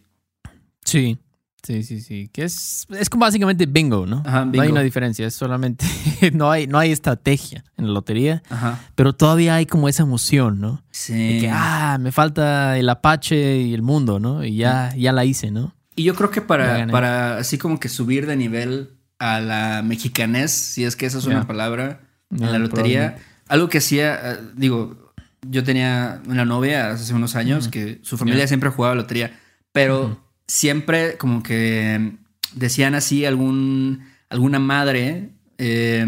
Sí, 0.84 1.18
sí, 1.62 1.82
sí, 1.82 2.00
sí. 2.00 2.28
Que 2.32 2.44
es, 2.44 2.86
es 2.90 3.08
como 3.10 3.22
básicamente 3.22 3.66
bingo, 3.66 4.06
¿no? 4.06 4.22
Ajá, 4.26 4.44
No 4.44 4.52
hay 4.52 4.60
bingo. 4.60 4.72
una 4.72 4.82
diferencia, 4.82 5.26
es 5.26 5.34
solamente, 5.34 5.84
no 6.32 6.50
hay, 6.50 6.66
no 6.66 6.78
hay 6.78 6.92
estrategia 6.92 7.64
en 7.76 7.86
la 7.86 7.92
lotería, 7.92 8.42
Ajá. 8.48 8.80
pero 8.94 9.12
todavía 9.14 9.54
hay 9.56 9.66
como 9.66 9.88
esa 9.88 10.02
emoción, 10.02 10.60
¿no? 10.60 10.82
Sí. 10.90 11.12
De 11.34 11.40
que, 11.40 11.50
ah, 11.52 11.98
me 12.00 12.12
falta 12.12 12.78
el 12.78 12.88
Apache 12.88 13.58
y 13.62 13.74
el 13.74 13.82
mundo, 13.82 14.18
¿no? 14.20 14.44
Y 14.44 14.56
ya, 14.56 14.94
ya 14.96 15.12
la 15.12 15.24
hice, 15.24 15.50
¿no? 15.50 15.74
Y 15.94 16.04
yo 16.04 16.14
creo 16.14 16.30
que 16.30 16.42
para, 16.42 16.86
para 16.88 17.38
así 17.38 17.56
como 17.58 17.80
que 17.80 17.88
subir 17.88 18.26
de 18.26 18.36
nivel 18.36 18.90
a 19.18 19.40
la 19.40 19.82
mexicanés, 19.82 20.50
si 20.52 20.84
es 20.84 20.94
que 20.94 21.06
esa 21.06 21.18
es 21.18 21.24
una 21.26 21.46
palabra, 21.46 22.00
en 22.30 22.52
la 22.52 22.58
lotería, 22.58 23.16
algo 23.48 23.68
que 23.70 23.78
hacía, 23.78 24.32
eh, 24.32 24.38
digo, 24.56 25.05
yo 25.50 25.64
tenía 25.64 26.20
una 26.26 26.44
novia 26.44 26.90
hace 26.90 27.12
unos 27.14 27.36
años 27.36 27.68
que 27.68 27.98
su 28.02 28.16
familia 28.18 28.46
siempre 28.46 28.70
jugaba 28.70 28.94
lotería, 28.94 29.38
pero 29.72 30.24
siempre 30.46 31.16
como 31.16 31.42
que 31.42 32.12
decían 32.54 32.94
así 32.94 33.24
algún, 33.24 34.04
alguna 34.28 34.58
madre, 34.58 35.30
eh, 35.58 36.06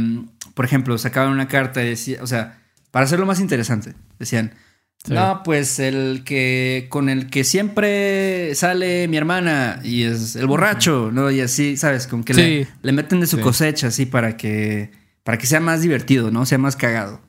por 0.55 0.65
ejemplo, 0.65 0.97
sacaban 0.99 1.33
una 1.33 1.49
carta 1.49 1.83
y 1.83 1.89
decía, 1.91 2.19
o 2.23 2.27
sea, 2.27 2.59
para 2.91 3.05
hacerlo 3.05 3.27
más 3.27 3.41
interesante, 3.41 3.95
decían, 4.19 4.53
Sí. 5.05 5.15
no, 5.15 5.43
pues 5.45 5.79
el 5.79 6.23
que 6.25 6.87
con 6.89 7.09
el 7.09 7.31
que 7.31 7.45
siempre 7.45 8.53
sale 8.57 9.07
mi 9.07 9.17
hermana 9.17 9.79
y 9.85 10.03
es 10.03 10.35
el 10.35 10.49
borracho, 10.49 11.11
¿no? 11.13 11.31
Y 11.31 11.41
así, 11.41 11.77
¿sabes? 11.77 12.09
Como 12.09 12.25
que 12.25 12.67
le, 12.83 12.93
meten 12.93 13.21
de 13.21 13.29
su 13.29 13.37
Sí. 13.37 13.43
cosecha 13.43 13.87
así 13.87 14.07
para 14.07 14.37
que 14.37 14.91
para 15.23 15.39
que 15.39 15.47
sea 15.47 15.61
más 15.61 15.83
divertido, 15.83 16.33
¿no? 16.33 16.47
Sea 16.47 16.59
más 16.59 16.75
cagado. 16.75 17.21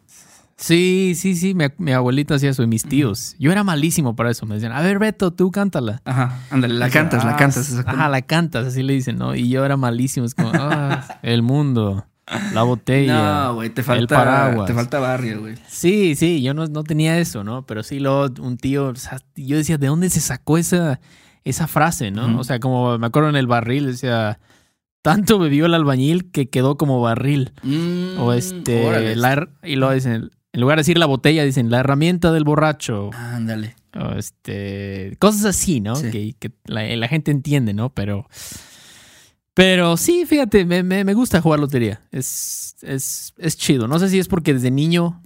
Sí, 0.62 1.14
sí, 1.16 1.36
sí, 1.36 1.54
mi, 1.56 1.66
mi 1.78 1.94
abuelita 1.94 2.36
hacía 2.36 2.50
eso 2.50 2.64
y 2.64 2.68
mis 2.68 2.84
tíos. 2.84 3.36
Yo 3.40 3.50
era 3.52 3.64
malísimo 3.64 4.16
para 4.16 4.30
eso. 4.30 4.46
Me 4.46 4.56
decían, 4.56 4.74
a 4.74 4.82
ver, 4.82 5.00
Beto, 5.00 5.32
tú 5.32 5.52
cántala. 5.52 6.02
Ajá, 6.04 6.38
ándale, 6.52 6.74
la 6.74 6.90
cantas, 6.90 7.24
la 7.24 7.32
Ah, 7.32 7.38
cantas. 7.38 7.70
esa 7.70 7.82
Ajá, 7.90 8.10
la 8.10 8.22
cantas, 8.24 8.68
así 8.68 8.84
le 8.84 8.94
dicen, 8.94 9.18
¿no? 9.18 9.36
Y 9.36 9.48
yo 9.50 9.64
era 9.64 9.78
malísimo. 9.78 10.26
Es 10.26 10.36
como, 10.36 10.52
ah, 10.54 11.20
el 11.24 11.44
mundo, 11.44 12.06
la 12.54 12.64
botella. 12.64 13.46
No, 13.46 13.56
güey, 13.56 13.70
te 13.70 13.80
el 13.82 13.86
falta 13.86 14.16
paraguas. 14.18 14.68
te 14.68 14.74
falta 14.74 15.00
barrio, 15.00 15.40
güey. 15.40 15.56
Sí, 15.70 16.16
sí, 16.16 16.42
yo 16.42 16.54
no, 16.54 16.68
no 16.68 16.84
tenía 16.84 17.18
eso, 17.20 17.46
¿no? 17.46 17.66
Pero 17.66 17.82
sí, 17.82 18.00
luego 18.02 18.28
un 18.42 18.58
tío, 18.58 18.88
o 18.88 18.96
sea, 18.96 19.20
yo 19.38 19.56
decía, 19.56 19.78
¿de 19.78 19.88
dónde 19.88 20.10
se 20.10 20.20
sacó 20.20 20.58
esa, 20.58 21.00
esa 21.46 21.68
frase, 21.68 22.12
no? 22.12 22.38
O 22.38 22.44
sea, 22.44 22.60
como 22.60 22.98
me 22.98 23.08
acuerdo 23.08 23.30
en 23.30 23.38
el 23.38 23.48
barril, 23.48 23.86
decía, 23.86 24.40
tanto 25.02 25.40
bebió 25.40 25.68
el 25.68 25.74
albañil 25.74 26.32
que 26.32 26.50
quedó 26.50 26.76
como 26.78 27.00
barril. 27.00 27.54
Mm, 27.64 28.20
O 28.20 28.34
este, 28.34 29.16
la 29.16 29.48
y 29.64 29.78
luego 29.78 29.94
dicen, 29.94 30.32
en 30.60 30.62
lugar 30.62 30.78
de 30.78 30.82
decir 30.82 30.98
la 30.98 31.06
botella, 31.06 31.46
dicen 31.46 31.72
la 31.72 31.80
herramienta 31.80 32.34
del 32.34 32.44
borracho. 32.44 33.12
Ándale. 33.14 33.76
O 33.98 34.12
este, 34.18 35.16
cosas 35.18 35.46
así, 35.46 35.80
¿no? 35.80 35.96
Sí. 35.96 36.12
Que, 36.12 36.36
que 36.38 36.52
la, 36.66 36.84
la 36.98 37.08
gente 37.08 37.32
entiende, 37.32 37.74
¿no? 37.74 37.94
Pero, 37.94 38.28
pero 39.54 39.96
sí, 39.96 40.26
fíjate, 40.26 40.66
me, 40.66 40.84
me, 40.84 41.06
me 41.06 41.14
gusta 41.14 41.40
jugar 41.42 41.62
lotería. 41.62 42.02
Es, 42.12 42.76
es, 42.82 43.34
es 43.38 43.56
chido. 43.58 43.88
No 43.88 44.00
sé 44.00 44.10
si 44.10 44.20
es 44.20 44.28
porque 44.28 44.54
desde 44.54 44.70
niño 44.70 45.24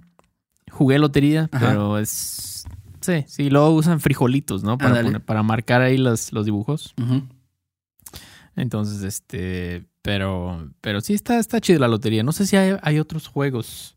jugué 0.70 1.00
lotería, 1.00 1.48
Ajá. 1.50 1.66
pero 1.68 1.98
es. 1.98 2.64
Sí, 3.00 3.24
sí, 3.26 3.50
luego 3.50 3.70
usan 3.70 3.98
frijolitos, 4.00 4.62
¿no? 4.62 4.78
Para, 4.78 5.02
poner- 5.02 5.20
para 5.20 5.42
marcar 5.42 5.82
ahí 5.82 5.98
los, 5.98 6.32
los 6.32 6.44
dibujos. 6.46 6.94
Entonces, 8.56 9.02
este. 9.02 9.84
Pero. 10.00 10.70
Pero 10.80 11.00
sí 11.00 11.14
está, 11.14 11.38
está 11.38 11.60
chido 11.60 11.80
la 11.80 11.88
lotería. 11.88 12.22
No 12.22 12.32
sé 12.32 12.46
si 12.46 12.56
hay, 12.56 12.76
hay 12.82 12.98
otros 13.00 13.26
juegos 13.26 13.96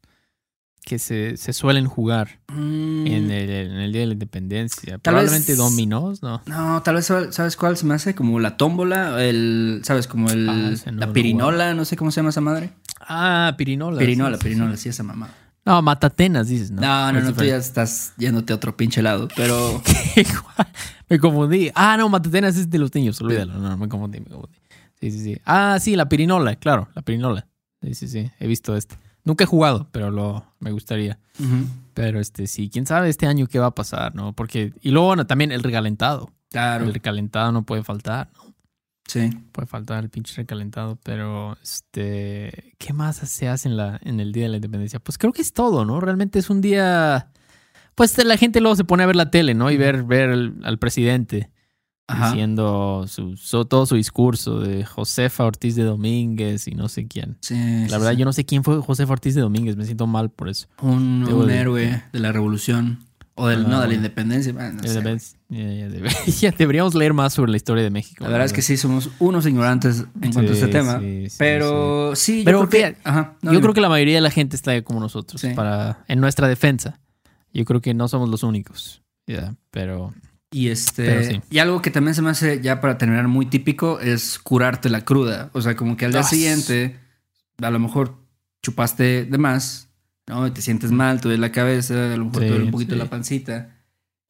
que 0.87 0.99
se, 0.99 1.35
se 1.35 1.51
suelen 1.51 1.85
jugar 1.85 2.39
Mm, 2.49 3.05
en, 3.07 3.29
el, 3.29 3.49
en 3.49 3.71
el 3.73 3.91
Día 3.91 4.01
de 4.01 4.07
la 4.07 4.13
Independencia. 4.13 4.93
Tal 4.93 5.01
Probablemente 5.01 5.51
vez- 5.51 5.57
dominós, 5.57 6.21
¿no? 6.23 6.41
No, 6.45 6.81
tal 6.81 6.95
vez 6.95 7.05
sabes 7.05 7.57
cuál 7.57 7.75
se 7.75 7.85
me 7.85 7.93
hace 7.93 8.15
como 8.15 8.39
la 8.39 8.55
tómbola, 8.55 9.21
el, 9.21 9.81
sabes, 9.83 10.07
como 10.07 10.29
el 10.29 10.47
Ah, 10.47 10.71
no 10.91 10.99
la 10.99 11.11
pirinola, 11.11 11.73
no 11.73 11.83
sé 11.83 11.97
cómo 11.97 12.09
se 12.11 12.21
llama 12.21 12.29
esa 12.29 12.39
madre. 12.39 12.69
Ah, 13.01 13.53
pirinola. 13.57 13.99
pirinola, 13.99 14.37
sí, 14.37 14.43
pirinola, 14.43 14.77
sí. 14.77 14.83
sí, 14.83 14.89
esa 14.89 15.03
mamá. 15.03 15.29
No, 15.65 15.81
matatenas, 15.81 16.47
dices, 16.47 16.71
¿no? 16.71 16.79
No, 16.81 17.11
no, 17.11 17.19
no, 17.19 17.33
tú 17.33 17.43
ya 17.43 17.57
estás 17.57 18.13
yéndote 18.17 18.53
a 18.53 18.55
otro 18.55 18.77
pinche 18.77 19.01
lado, 19.01 19.27
pero 19.35 19.83
me 21.09 21.19
confundí. 21.19 21.69
Ah, 21.75 21.97
no, 21.97 22.07
matatenas 22.07 22.55
es 22.55 22.69
de 22.69 22.77
los 22.77 22.95
niños, 22.95 23.19
olvídalo. 23.21 23.53
No, 23.55 23.69
no, 23.71 23.77
me 23.77 23.89
confundí, 23.89 24.19
me 24.21 24.27
confundí. 24.27 24.57
Sí, 25.01 25.11
sí, 25.11 25.19
sí. 25.21 25.37
Ah, 25.45 25.77
sí, 25.81 25.97
la 25.97 26.07
pirinola, 26.07 26.55
claro, 26.55 26.87
la 26.95 27.01
pirinola. 27.01 27.45
Sí, 27.83 27.93
sí, 27.93 28.07
sí, 28.07 28.31
he 28.39 28.47
visto 28.47 28.75
este. 28.77 28.95
Nunca 29.27 29.43
he 29.43 29.47
jugado, 29.47 29.89
pero 29.91 30.09
lo, 30.09 30.45
me 30.61 30.71
gustaría. 30.71 31.19
Pero 31.93 32.21
este, 32.21 32.47
sí, 32.47 32.69
quién 32.69 32.85
sabe 32.85 33.09
este 33.09 33.27
año 33.27 33.47
qué 33.47 33.59
va 33.59 33.65
a 33.65 33.75
pasar, 33.75 34.15
¿no? 34.15 34.31
Porque, 34.31 34.71
y 34.81 34.91
luego 34.91 35.07
bueno, 35.07 35.27
también 35.27 35.51
el 35.51 35.63
recalentado. 35.63 36.31
claro, 36.49 36.85
El 36.85 36.93
recalentado 36.93 37.51
no 37.51 37.63
puede 37.63 37.83
faltar, 37.83 38.29
¿no? 38.37 38.53
sí. 39.05 39.29
Puede 39.51 39.67
faltar 39.67 40.01
el 40.01 40.09
pinche 40.09 40.33
recalentado, 40.37 40.97
pero 41.03 41.57
este, 41.61 42.73
¿qué 42.77 42.93
más 42.93 43.17
se 43.17 43.49
hace 43.49 43.67
en, 43.67 43.75
la, 43.75 43.99
en 44.01 44.21
el 44.21 44.31
Día 44.31 44.43
de 44.43 44.49
la 44.49 44.55
Independencia? 44.55 44.99
Pues 45.01 45.17
creo 45.17 45.33
que 45.33 45.41
es 45.41 45.51
todo, 45.51 45.83
¿no? 45.83 45.99
Realmente 45.99 46.39
es 46.39 46.49
un 46.49 46.61
día, 46.61 47.27
pues 47.95 48.17
la 48.23 48.37
gente 48.37 48.61
luego 48.61 48.77
se 48.77 48.85
pone 48.85 49.03
a 49.03 49.07
ver 49.07 49.17
la 49.17 49.29
tele, 49.29 49.55
¿no? 49.55 49.71
Y 49.71 49.75
ver, 49.75 50.03
ver 50.03 50.29
al 50.63 50.79
presidente 50.79 51.51
Ajá. 52.09 52.29
diciendo 52.31 53.05
su, 53.07 53.35
su- 53.35 53.65
todo 53.65 53.85
su 53.85 53.95
discurso 53.95 54.59
de 54.61 54.85
Josefa 54.85 55.43
Ortiz 55.45 55.75
de 55.75 55.83
Domínguez 55.83 56.67
y 56.67 56.71
no 56.71 56.87
sé 56.87 57.05
quién. 57.07 57.37
Sí, 57.41 57.53
La 57.55 57.87
sí, 57.87 57.91
verdad, 57.91 58.11
sí. 58.11 58.17
yo 58.17 58.25
no 58.25 58.31
sé 58.33 58.45
quién 58.45 58.63
fue 58.63 58.79
Josefa 58.81 59.11
Ortiz 59.13 59.35
de 59.35 59.41
Domínguez, 59.41 59.75
me 59.75 59.83
siento 59.85 60.07
mal 60.07 60.29
por 60.29 60.47
eso. 60.49 60.67
un, 60.81 61.25
Debo 61.25 61.41
un 61.41 61.47
de- 61.47 61.57
héroe 61.57 62.03
de 62.13 62.19
la 62.19 62.31
revolución 62.31 62.99
o 63.35 63.47
del, 63.47 63.65
Ah, 63.65 63.69
no, 63.69 63.81
de 63.81 63.87
la 63.89 63.93
independencia. 63.93 64.51
no 64.53 64.81
ya- 64.81 65.19
ya 66.39 66.51
deberíamos 66.57 66.95
leer 66.95 67.13
más 67.13 67.33
sobre 67.33 67.51
la 67.51 67.57
historia 67.57 67.83
de 67.83 67.89
México. 67.91 68.23
La 68.23 68.29
verdad 68.31 68.45
es 68.45 68.53
que 68.53 68.61
sí, 68.61 68.77
somos 68.77 69.09
unos 69.19 69.45
ignorantes 69.45 70.05
en 70.21 70.31
cuanto 70.33 70.51
a 70.53 70.55
este 70.55 70.67
tema. 70.69 70.99
sí, 70.99 71.29
sí, 71.29 71.35
pero 71.37 72.15
sí, 72.15 72.39
yo 72.39 72.45
Pero 72.45 72.57
creo 72.59 72.69
que... 72.69 72.77
fíjate, 72.77 72.97
Ajá, 73.03 73.33
no, 73.41 73.53
yo 73.53 73.61
creo 73.61 73.73
que 73.73 73.81
la 73.81 73.89
mayoría 73.89 74.15
de 74.15 74.21
la 74.21 74.31
gente 74.31 74.55
está 74.55 74.81
como 74.81 74.99
nosotros 75.01 75.41
para 75.55 76.03
en 76.07 76.19
nuestra 76.21 76.47
defensa. 76.47 76.99
Yo 77.53 77.65
creo 77.65 77.81
que 77.81 77.93
no 77.93 78.07
somos 78.07 78.29
los 78.29 78.43
únicos. 78.43 79.01
Pero 79.71 80.13
Y 80.51 80.69
este. 80.69 81.23
Sí. 81.25 81.41
Y 81.49 81.59
algo 81.59 81.81
que 81.81 81.91
también 81.91 82.15
se 82.15 82.21
me 82.21 82.29
hace, 82.29 82.61
ya 82.61 82.79
para 82.79 82.97
terminar, 82.97 83.27
muy 83.27 83.45
típico 83.47 83.99
es 83.99 84.39
curarte 84.39 84.89
la 84.89 85.03
cruda. 85.03 85.49
O 85.53 85.61
sea, 85.61 85.75
como 85.75 85.97
que 85.97 86.05
al 86.05 86.13
día 86.13 86.23
siguiente, 86.23 86.97
a 87.61 87.69
lo 87.69 87.79
mejor 87.79 88.17
chupaste 88.61 89.25
de 89.25 89.37
más, 89.37 89.89
¿no? 90.27 90.47
Y 90.47 90.51
te 90.51 90.61
sientes 90.61 90.91
mal, 90.91 91.17
te 91.19 91.27
duele 91.27 91.41
la 91.41 91.51
cabeza, 91.51 92.13
a 92.13 92.17
lo 92.17 92.25
mejor 92.25 92.41
Sí, 92.41 92.45
te 92.45 92.49
duele 92.49 92.65
un 92.65 92.71
poquito 92.71 92.93
sí. 92.93 92.99
la 92.99 93.05
pancita. 93.09 93.75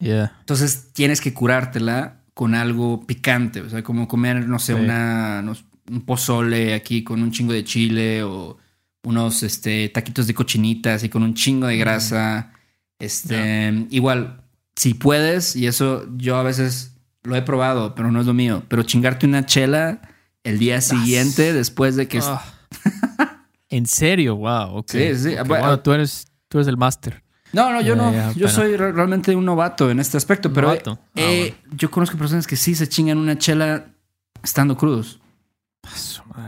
ya. 0.00 0.36
Entonces 0.40 0.92
tienes 0.92 1.20
que 1.20 1.32
curártela 1.34 2.22
con 2.34 2.54
algo 2.54 3.04
picante. 3.06 3.60
O 3.62 3.70
sea, 3.70 3.82
como 3.82 4.06
comer, 4.08 4.46
no 4.46 4.58
sé, 4.58 4.74
Sí. 4.74 4.80
una, 4.80 5.42
un 5.90 6.00
pozole 6.02 6.74
aquí 6.74 7.02
con 7.04 7.22
un 7.22 7.30
chingo 7.32 7.52
de 7.52 7.64
chile 7.64 8.22
o 8.24 8.58
unos 9.04 9.42
este, 9.44 9.88
taquitos 9.88 10.26
de 10.26 10.34
cochinitas 10.34 11.02
y 11.04 11.08
con 11.08 11.22
un 11.22 11.34
chingo 11.34 11.66
de 11.68 11.76
grasa. 11.78 12.52
Este, 12.98 13.86
igual, 13.90 14.42
si 14.78 14.94
puedes, 14.94 15.56
y 15.56 15.66
eso 15.66 16.06
yo 16.16 16.36
a 16.36 16.42
veces 16.44 16.96
lo 17.24 17.34
he 17.34 17.42
probado, 17.42 17.94
pero 17.96 18.12
no 18.12 18.20
es 18.20 18.26
lo 18.26 18.32
mío, 18.34 18.62
pero 18.68 18.84
chingarte 18.84 19.26
una 19.26 19.44
chela 19.44 20.00
el 20.44 20.58
día 20.58 20.80
siguiente 20.80 21.52
después 21.52 21.96
de 21.96 22.06
que... 22.06 22.20
Ah. 22.22 22.42
en 23.68 23.86
serio, 23.86 24.36
wow. 24.36 24.76
ok. 24.78 24.90
Sí, 24.90 25.16
sí. 25.16 25.34
Wow, 25.46 25.78
tú 25.78 25.92
eres 25.92 26.28
tú 26.48 26.58
eres 26.58 26.68
el 26.68 26.76
máster. 26.76 27.22
No, 27.52 27.72
no, 27.72 27.80
yo 27.80 27.96
no. 27.96 28.12
ya, 28.12 28.28
yo 28.32 28.46
pero- 28.46 28.48
soy 28.50 28.76
re- 28.76 28.92
realmente 28.92 29.34
un 29.34 29.44
novato 29.44 29.90
en 29.90 29.98
este 29.98 30.16
aspecto, 30.16 30.52
pero 30.52 30.68
novato. 30.68 30.92
Ah, 30.92 31.20
eh, 31.20 31.54
yo 31.72 31.90
conozco 31.90 32.16
personas 32.16 32.46
que 32.46 32.56
sí 32.56 32.74
se 32.74 32.88
chingan 32.88 33.18
una 33.18 33.36
chela 33.36 33.86
estando 34.42 34.76
crudos. 34.76 35.20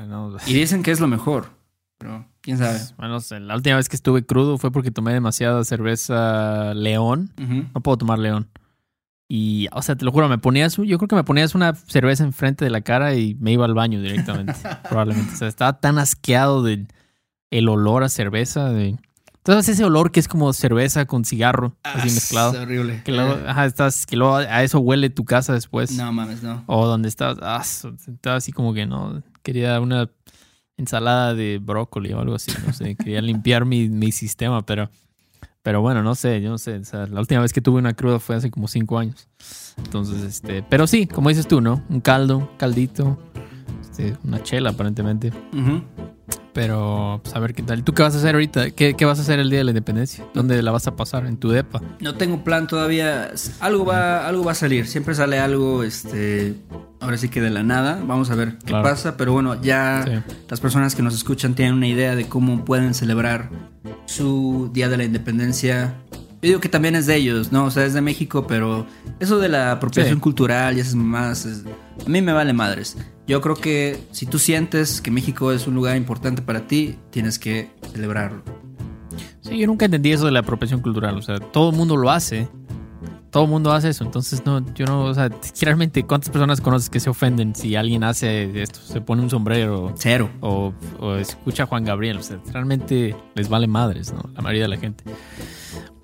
No. 0.09 0.37
Y 0.47 0.55
dicen 0.55 0.83
que 0.83 0.90
es 0.90 1.01
lo 1.01 1.09
mejor. 1.09 1.51
Pero 1.99 2.27
quién 2.42 2.59
sabe. 2.59 2.79
Bueno, 2.96 3.14
no 3.14 3.20
sé, 3.20 3.40
la 3.40 3.55
última 3.57 3.76
vez 3.76 3.88
que 3.88 3.96
estuve 3.96 4.24
crudo 4.24 4.59
fue 4.59 4.70
porque 4.70 4.90
tomé 4.90 5.12
demasiada 5.12 5.62
cerveza 5.64 6.74
León. 6.74 7.33
Ujú. 7.42 7.64
No 7.74 7.81
puedo 7.83 7.98
tomar 7.98 8.18
León. 8.18 8.48
Y, 9.29 9.68
o 9.72 9.81
sea, 9.83 9.94
te 9.94 10.05
lo 10.05 10.11
juro, 10.11 10.29
me 10.29 10.38
ponías, 10.38 10.76
yo 10.76 10.98
creo 10.98 11.07
que 11.09 11.14
me 11.14 11.22
ponías 11.22 11.55
una 11.55 11.74
cerveza 11.74 12.24
enfrente 12.24 12.64
de 12.64 12.70
la 12.72 12.81
cara 12.81 13.14
y 13.14 13.37
me 13.37 13.53
iba 13.53 13.64
al 13.64 13.74
baño 13.74 14.00
directamente, 14.00 14.55
probablemente. 14.88 15.35
O 15.35 15.37
sea, 15.37 15.46
estaba 15.48 15.79
tan 15.79 15.98
asqueado 15.98 16.62
del 16.64 16.88
el 17.50 17.68
olor 17.68 18.03
a 18.03 18.09
cerveza. 18.09 18.70
De... 18.70 18.96
Entonces 19.37 19.68
ese 19.74 19.85
olor 19.85 20.11
que 20.11 20.18
es 20.18 20.26
como 20.26 20.53
cerveza 20.53 21.07
con 21.07 21.24
cigarro, 21.24 21.76
así 21.85 21.98
Ah, 22.00 22.05
mezclado. 22.05 22.53
Es 22.55 22.59
horrible. 22.59 23.03
Que 23.05 23.12
luego, 23.12 23.35
Eh, 23.35 23.44
ajá, 23.46 23.66
estás, 23.66 24.05
que 24.05 24.16
luego 24.16 24.35
a 24.37 24.62
eso 24.64 24.81
huele 24.81 25.11
tu 25.11 25.24
casa 25.24 25.53
después. 25.53 25.92
No 25.96 26.12
mames, 26.12 26.42
no. 26.42 26.64
O 26.66 26.87
donde 26.88 27.09
estás, 27.09 27.38
ah, 27.40 27.62
estaba 27.62 28.35
así 28.37 28.50
como 28.50 28.74
que 28.74 28.85
no, 28.87 29.22
quería 29.44 29.79
una 29.81 30.11
ensalada 30.81 31.35
de 31.35 31.59
brócoli 31.62 32.12
o 32.12 32.21
algo 32.21 32.35
así, 32.35 32.53
no 32.66 32.73
sé, 32.73 32.95
quería 32.97 33.21
limpiar 33.21 33.64
mi, 33.64 33.88
mi 33.88 34.12
sistema, 34.12 34.64
pero, 34.66 34.90
pero 35.62 35.81
bueno, 35.81 36.03
no 36.03 36.14
sé, 36.14 36.40
yo 36.40 36.51
no 36.51 36.59
sé, 36.59 36.77
o 36.77 36.85
sea, 36.85 37.07
la 37.07 37.21
última 37.21 37.40
vez 37.40 37.53
que 37.53 37.61
tuve 37.61 37.79
una 37.79 37.95
cruda 37.95 38.19
fue 38.19 38.37
hace 38.37 38.51
como 38.51 38.66
cinco 38.69 38.99
años. 38.99 39.29
Entonces, 39.77 40.23
este, 40.23 40.62
pero 40.62 40.87
sí, 40.87 41.07
como 41.07 41.29
dices 41.29 41.47
tú, 41.47 41.61
¿no? 41.61 41.83
Un 41.88 42.01
caldo, 42.01 42.38
un 42.38 42.49
caldito, 42.57 43.19
este, 43.90 44.16
una 44.24 44.42
chela 44.42 44.70
aparentemente, 44.70 45.33
pero 46.53 47.20
pues, 47.22 47.35
a 47.35 47.38
ver 47.38 47.55
qué 47.55 47.62
tal. 47.62 47.85
¿Tú 47.85 47.92
qué 47.94 48.03
vas 48.03 48.14
a 48.14 48.18
hacer 48.18 48.35
ahorita? 48.35 48.70
¿Qué, 48.70 48.94
qué 48.94 49.05
vas 49.05 49.18
a 49.18 49.22
hacer 49.22 49.38
el 49.38 49.50
día 49.50 49.59
de 49.61 49.64
la 49.64 49.70
independencia? 49.70 50.24
¿Dónde 50.35 50.61
la 50.62 50.72
vas 50.72 50.87
a 50.88 50.96
pasar? 50.96 51.26
¿En 51.26 51.37
tu 51.37 51.48
depa? 51.50 51.81
No 52.00 52.14
tengo 52.16 52.42
plan 52.42 52.66
todavía. 52.66 53.31
Algo 53.61 53.85
va, 53.85 54.26
algo 54.26 54.42
va 54.44 54.53
a 54.53 54.57
salir. 54.57 54.87
Siempre 54.87 55.14
sale 55.14 55.38
algo, 55.38 55.85
este. 55.85 56.55
Ahora 57.00 57.16
sí 57.16 57.29
que 57.29 57.40
de 57.40 57.50
la 57.50 57.62
nada. 57.62 58.03
Vamos 58.05 58.31
a 58.31 58.35
ver 58.35 58.59
qué 58.59 58.66
Claro. 58.66 58.83
pasa. 58.85 59.16
Pero 59.16 59.33
bueno, 59.33 59.61
ya 59.62 60.05
Sí. 60.05 60.33
las 60.48 60.61
personas 60.61 60.94
que 60.94 61.03
nos 61.03 61.14
escuchan 61.14 61.55
tienen 61.55 61.74
una 61.74 61.87
idea 61.87 62.14
de 62.16 62.26
cómo 62.26 62.64
pueden 62.64 62.94
celebrar 62.94 63.48
su 64.07 64.70
Día 64.74 64.88
de 64.88 64.96
la 64.96 65.05
Independencia. 65.05 65.94
Yo 66.42 66.48
digo 66.48 66.61
que 66.61 66.68
también 66.70 66.94
es 66.96 67.07
de 67.07 67.16
ellos, 67.16 67.53
¿no? 67.53 67.66
O 67.66 67.70
sea, 67.70 67.85
es 67.85 67.92
de 67.92 68.00
México, 68.00 68.46
pero 68.46 68.87
eso 69.18 69.38
de 69.38 69.48
la 69.50 69.72
apropiación 69.72 70.16
Sí. 70.16 70.20
cultural 70.20 70.76
y 70.76 70.81
esas 70.81 70.94
más, 70.94 71.46
a 71.46 72.09
mí 72.09 72.22
me 72.22 72.33
vale 72.33 72.53
madres. 72.55 72.96
Yo 73.26 73.40
creo 73.42 73.55
que 73.57 73.98
si 74.11 74.24
tú 74.26 74.38
sientes 74.38 75.00
que 75.03 75.11
México 75.11 75.53
es 75.53 75.66
un 75.66 75.74
lugar 75.74 75.96
importante 75.96 76.40
para 76.42 76.66
ti, 76.66 76.96
tienes 77.11 77.38
que 77.38 77.70
celebrarlo. 77.92 78.42
Sí, 79.42 79.59
yo 79.59 79.66
nunca 79.66 79.85
entendí 79.85 80.12
eso 80.12 80.24
de 80.26 80.33
la 80.33 80.40
apropiación 80.40 80.81
cultural. 80.81 81.16
O 81.18 81.22
sea, 81.22 81.38
todo 81.40 81.70
el 81.70 81.76
mundo 81.76 81.96
lo 81.96 82.11
hace. 82.11 82.48
Todo 83.31 83.44
el 83.44 83.50
mundo 83.50 83.70
hace 83.72 83.90
eso. 83.90 84.03
Entonces, 84.05 84.42
no, 84.44 84.64
yo 84.74 84.87
no, 84.87 85.05
o 85.05 85.14
sea, 85.14 85.31
realmente, 85.61 86.05
¿cuántas 86.05 86.31
personas 86.31 86.61
conoces 86.61 86.90
que 86.90 86.98
se 87.00 87.11
ofenden 87.11 87.55
si 87.55 87.76
alguien 87.76 88.03
hace 88.03 88.61
esto? 88.62 88.81
Se 88.81 89.00
pone 89.00 89.22
un 89.22 89.31
sombrero 89.31 89.92
Cero. 89.96 90.31
o, 90.40 90.72
o 90.98 91.14
escucha 91.16 91.64
a 91.64 91.66
Juan 91.66 91.85
Gabriel. 91.85 92.16
O 92.18 92.22
sea, 92.22 92.40
realmente 92.53 93.14
les 93.37 93.48
vale 93.48 93.66
madres, 93.68 94.12
¿no? 94.12 94.22
La 94.35 94.40
mayoría 94.42 94.62
de 94.62 94.68
la 94.68 94.76
gente. 94.79 95.05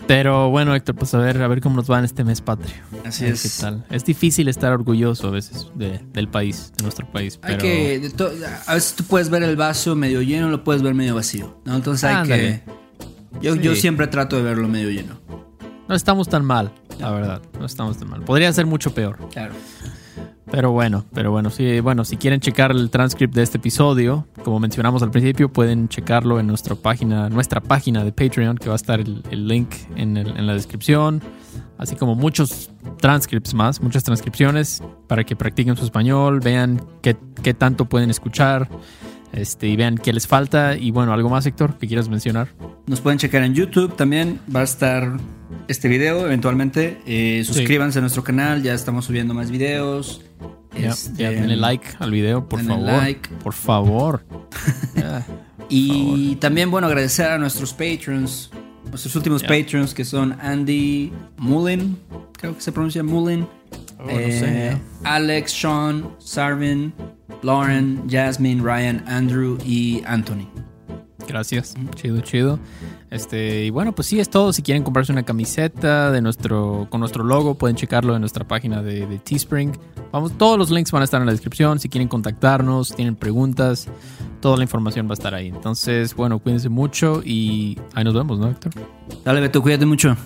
Pero 0.07 0.51
bueno, 0.51 0.73
Héctor, 0.75 0.95
pues 0.95 1.13
a 1.15 1.19
ver, 1.19 1.43
a 1.43 1.49
ver 1.49 1.61
cómo 1.61 1.77
nos 1.77 1.91
va 1.91 1.99
en 1.99 2.05
este 2.05 2.23
mes 2.23 2.41
patrio. 2.41 2.75
Así 3.05 3.25
es. 3.25 3.43
qué 3.43 3.63
tal. 3.63 3.85
Es 3.91 4.05
difícil 4.05 4.47
estar 4.49 4.73
orgulloso 4.73 5.29
a 5.29 5.31
veces 5.33 5.67
de- 5.75 6.01
del 6.13 6.29
país, 6.29 6.73
de 6.77 6.85
nuestro 6.85 7.11
país. 7.11 7.41
Hay 7.43 7.57
Pero 7.57 7.63
que. 7.63 7.99
de 7.99 8.11
to- 8.11 8.31
a 8.67 8.75
veces 8.75 8.95
tú 8.95 9.03
puedes 9.05 9.31
ver 9.31 9.43
el 9.43 9.57
vaso 9.57 9.97
medio 9.97 10.23
lleno, 10.23 10.49
lo 10.49 10.63
puedes 10.63 10.83
ver 10.83 10.95
medio 10.95 11.17
vacío. 11.17 11.61
¿no? 11.65 11.75
Entonces 11.75 12.05
hay 12.05 12.15
Ándale. 12.15 12.63
que. 12.65 13.41
Yo, 13.41 13.57
yo 13.57 13.75
siempre 13.75 14.07
trato 14.07 14.37
de 14.37 14.43
verlo 14.43 14.69
medio 14.69 14.91
lleno. 14.91 15.19
no 15.89 15.95
estamos 15.95 16.29
tan 16.29 16.45
mal, 16.45 16.71
la 17.01 17.11
verdad. 17.11 17.43
No 17.59 17.67
estamos 17.67 17.99
tan 17.99 18.09
mal. 18.09 18.23
Podría 18.23 18.53
ser 18.53 18.67
mucho 18.67 18.95
peor. 18.95 19.19
Claro. 19.33 19.55
Pero 20.51 20.71
bueno, 20.71 21.05
pero 21.13 21.33
bueno, 21.33 21.51
sí, 21.51 21.81
bueno, 21.81 22.05
si 22.05 22.17
quieren 22.17 22.39
checar 22.41 22.71
el 22.71 22.91
transcript 22.91 23.35
de 23.35 23.43
este 23.43 23.59
episodio, 23.59 24.27
como 24.47 24.61
mencionamos 24.61 25.03
al 25.03 25.11
principio, 25.11 25.53
pueden 25.53 25.89
checarlo 25.89 26.39
en 26.39 26.47
nuestra 26.47 26.77
página, 26.77 27.29
nuestra 27.29 27.61
página 27.61 28.05
de 28.05 28.13
Patreon, 28.13 28.57
que 28.59 28.69
va 28.69 28.75
a 28.75 28.77
estar 28.77 29.01
el, 29.01 29.25
el 29.33 29.49
link 29.49 29.71
en, 29.97 30.17
el- 30.17 30.37
en 30.37 30.47
la 30.47 30.55
descripción, 30.55 31.21
así 31.79 31.97
como 31.97 32.15
muchos 32.15 32.71
transcripts 33.01 33.55
más, 33.55 33.81
muchas 33.83 34.05
transcripciones 34.05 34.85
para 35.09 35.25
que 35.25 35.35
practiquen 35.35 35.77
su 35.77 35.85
español, 35.85 36.39
vean 36.39 36.81
qué, 37.03 37.17
qué 37.43 37.55
tanto 37.55 37.87
pueden 37.87 38.09
escuchar, 38.09 38.69
este, 39.33 39.67
y 39.67 39.75
vean 39.75 39.99
qué 39.99 40.13
les 40.13 40.29
falta. 40.29 40.77
Y 40.77 40.93
bueno, 40.93 41.13
algo 41.13 41.29
más, 41.29 41.45
Héctor, 41.45 41.77
que 41.77 41.89
quieras 41.89 42.09
mencionar. 42.09 42.47
Nos 42.87 43.01
pueden 43.01 43.19
checar 43.19 43.43
en 43.43 43.53
YouTube 43.53 43.97
también. 43.97 44.39
Va 44.55 44.61
a 44.61 44.63
estar 44.63 45.17
este 45.67 45.89
video 45.89 46.25
eventualmente. 46.25 47.01
Eh, 47.05 47.43
suscríbanse 47.45 47.99
a 47.99 48.01
nuestro 48.03 48.23
canal. 48.23 48.63
Ya 48.63 48.75
estamos 48.75 49.07
subiendo 49.07 49.35
más 49.35 49.51
videos. 49.51 50.23
Ya, 50.81 50.91
Este, 50.91 51.23
ya, 51.23 51.31
denle 51.31 51.57
like 51.57 51.87
al 51.99 52.11
video, 52.11 52.49
por 52.49 52.63
favor. 52.63 52.85
like. 53.03 53.29
Por 53.43 53.53
favor. 53.53 54.23
Y 55.69 56.37
también, 56.37 56.71
bueno, 56.71 56.87
agradecer 56.87 57.27
a 57.27 57.39
nuestros 57.39 57.73
patrons. 57.73 58.51
nuestros 58.89 59.17
últimos 59.17 59.43
Ya. 59.43 59.49
patrons 59.49 59.93
que 59.95 60.05
son 60.05 60.37
Andy 60.41 61.13
Mullen, 61.39 61.99
creo 62.39 62.55
que 62.55 62.61
se 62.61 62.71
pronuncia 62.71 63.03
Mullen, 63.03 63.49
Oh, 63.99 64.05
no 64.05 64.11
sé, 64.11 64.69
eh, 64.69 64.77
Alex, 65.03 65.51
Sean, 65.53 66.09
Sarvin, 66.19 66.93
Lauren, 67.43 68.03
Jasmine, 68.09 68.63
Ryan, 68.63 69.03
Andrew 69.09 69.59
y 69.65 70.03
Anthony. 70.07 70.47
Gracias. 71.27 71.75
Chido, 71.95 72.21
chido. 72.21 72.59
Este, 73.11 73.65
y 73.65 73.71
bueno, 73.71 73.95
pues 73.95 74.09
sí, 74.09 74.21
es 74.21 74.31
todo. 74.31 74.53
Si 74.53 74.63
quieren 74.63 74.83
comprarse 74.83 75.13
una 75.13 75.25
camiseta 75.25 76.11
de 76.11 76.21
nuestro, 76.21 76.87
con 76.91 77.01
nuestro 77.01 77.25
logo, 77.25 77.55
pueden 77.55 77.77
checarlo 77.77 78.15
en 78.15 78.21
nuestra 78.21 78.47
página 78.47 78.83
de, 78.83 79.07
de 79.07 79.19
Teespring. 79.19 79.73
Vamos, 80.13 80.33
todos 80.39 80.59
los 80.59 80.71
links 80.71 80.91
van 80.93 81.03
a 81.03 81.05
estar 81.05 81.21
en 81.21 81.27
la 81.27 81.33
descripción. 81.33 81.79
Si 81.79 81.89
quieren 81.89 82.09
contactarnos, 82.09 82.95
tienen 82.95 83.17
preguntas, 83.17 83.89
toda 84.41 84.57
la 84.57 84.63
información 84.63 85.07
va 85.07 85.11
a 85.11 85.15
estar 85.15 85.35
ahí. 85.35 85.49
Entonces, 85.49 86.15
bueno, 86.15 86.39
cuídense 86.39 86.69
mucho 86.69 87.23
y 87.25 87.79
ahí 87.95 88.05
nos 88.05 88.15
vemos, 88.15 88.39
¿no, 88.39 88.49
Héctor? 88.49 88.73
Dale, 89.25 89.41
Beto, 89.41 89.63
cuídate 89.63 89.87
mucho. 89.87 90.17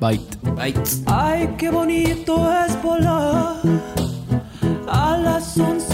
Bye. 0.00 0.20
Bye. 0.56 0.74
Ay, 1.06 1.54
qué 1.56 1.70
bonito 1.70 2.52
es 2.66 2.82
volar 2.82 3.56
a 4.88 5.16
las 5.18 5.56
11 5.56 5.93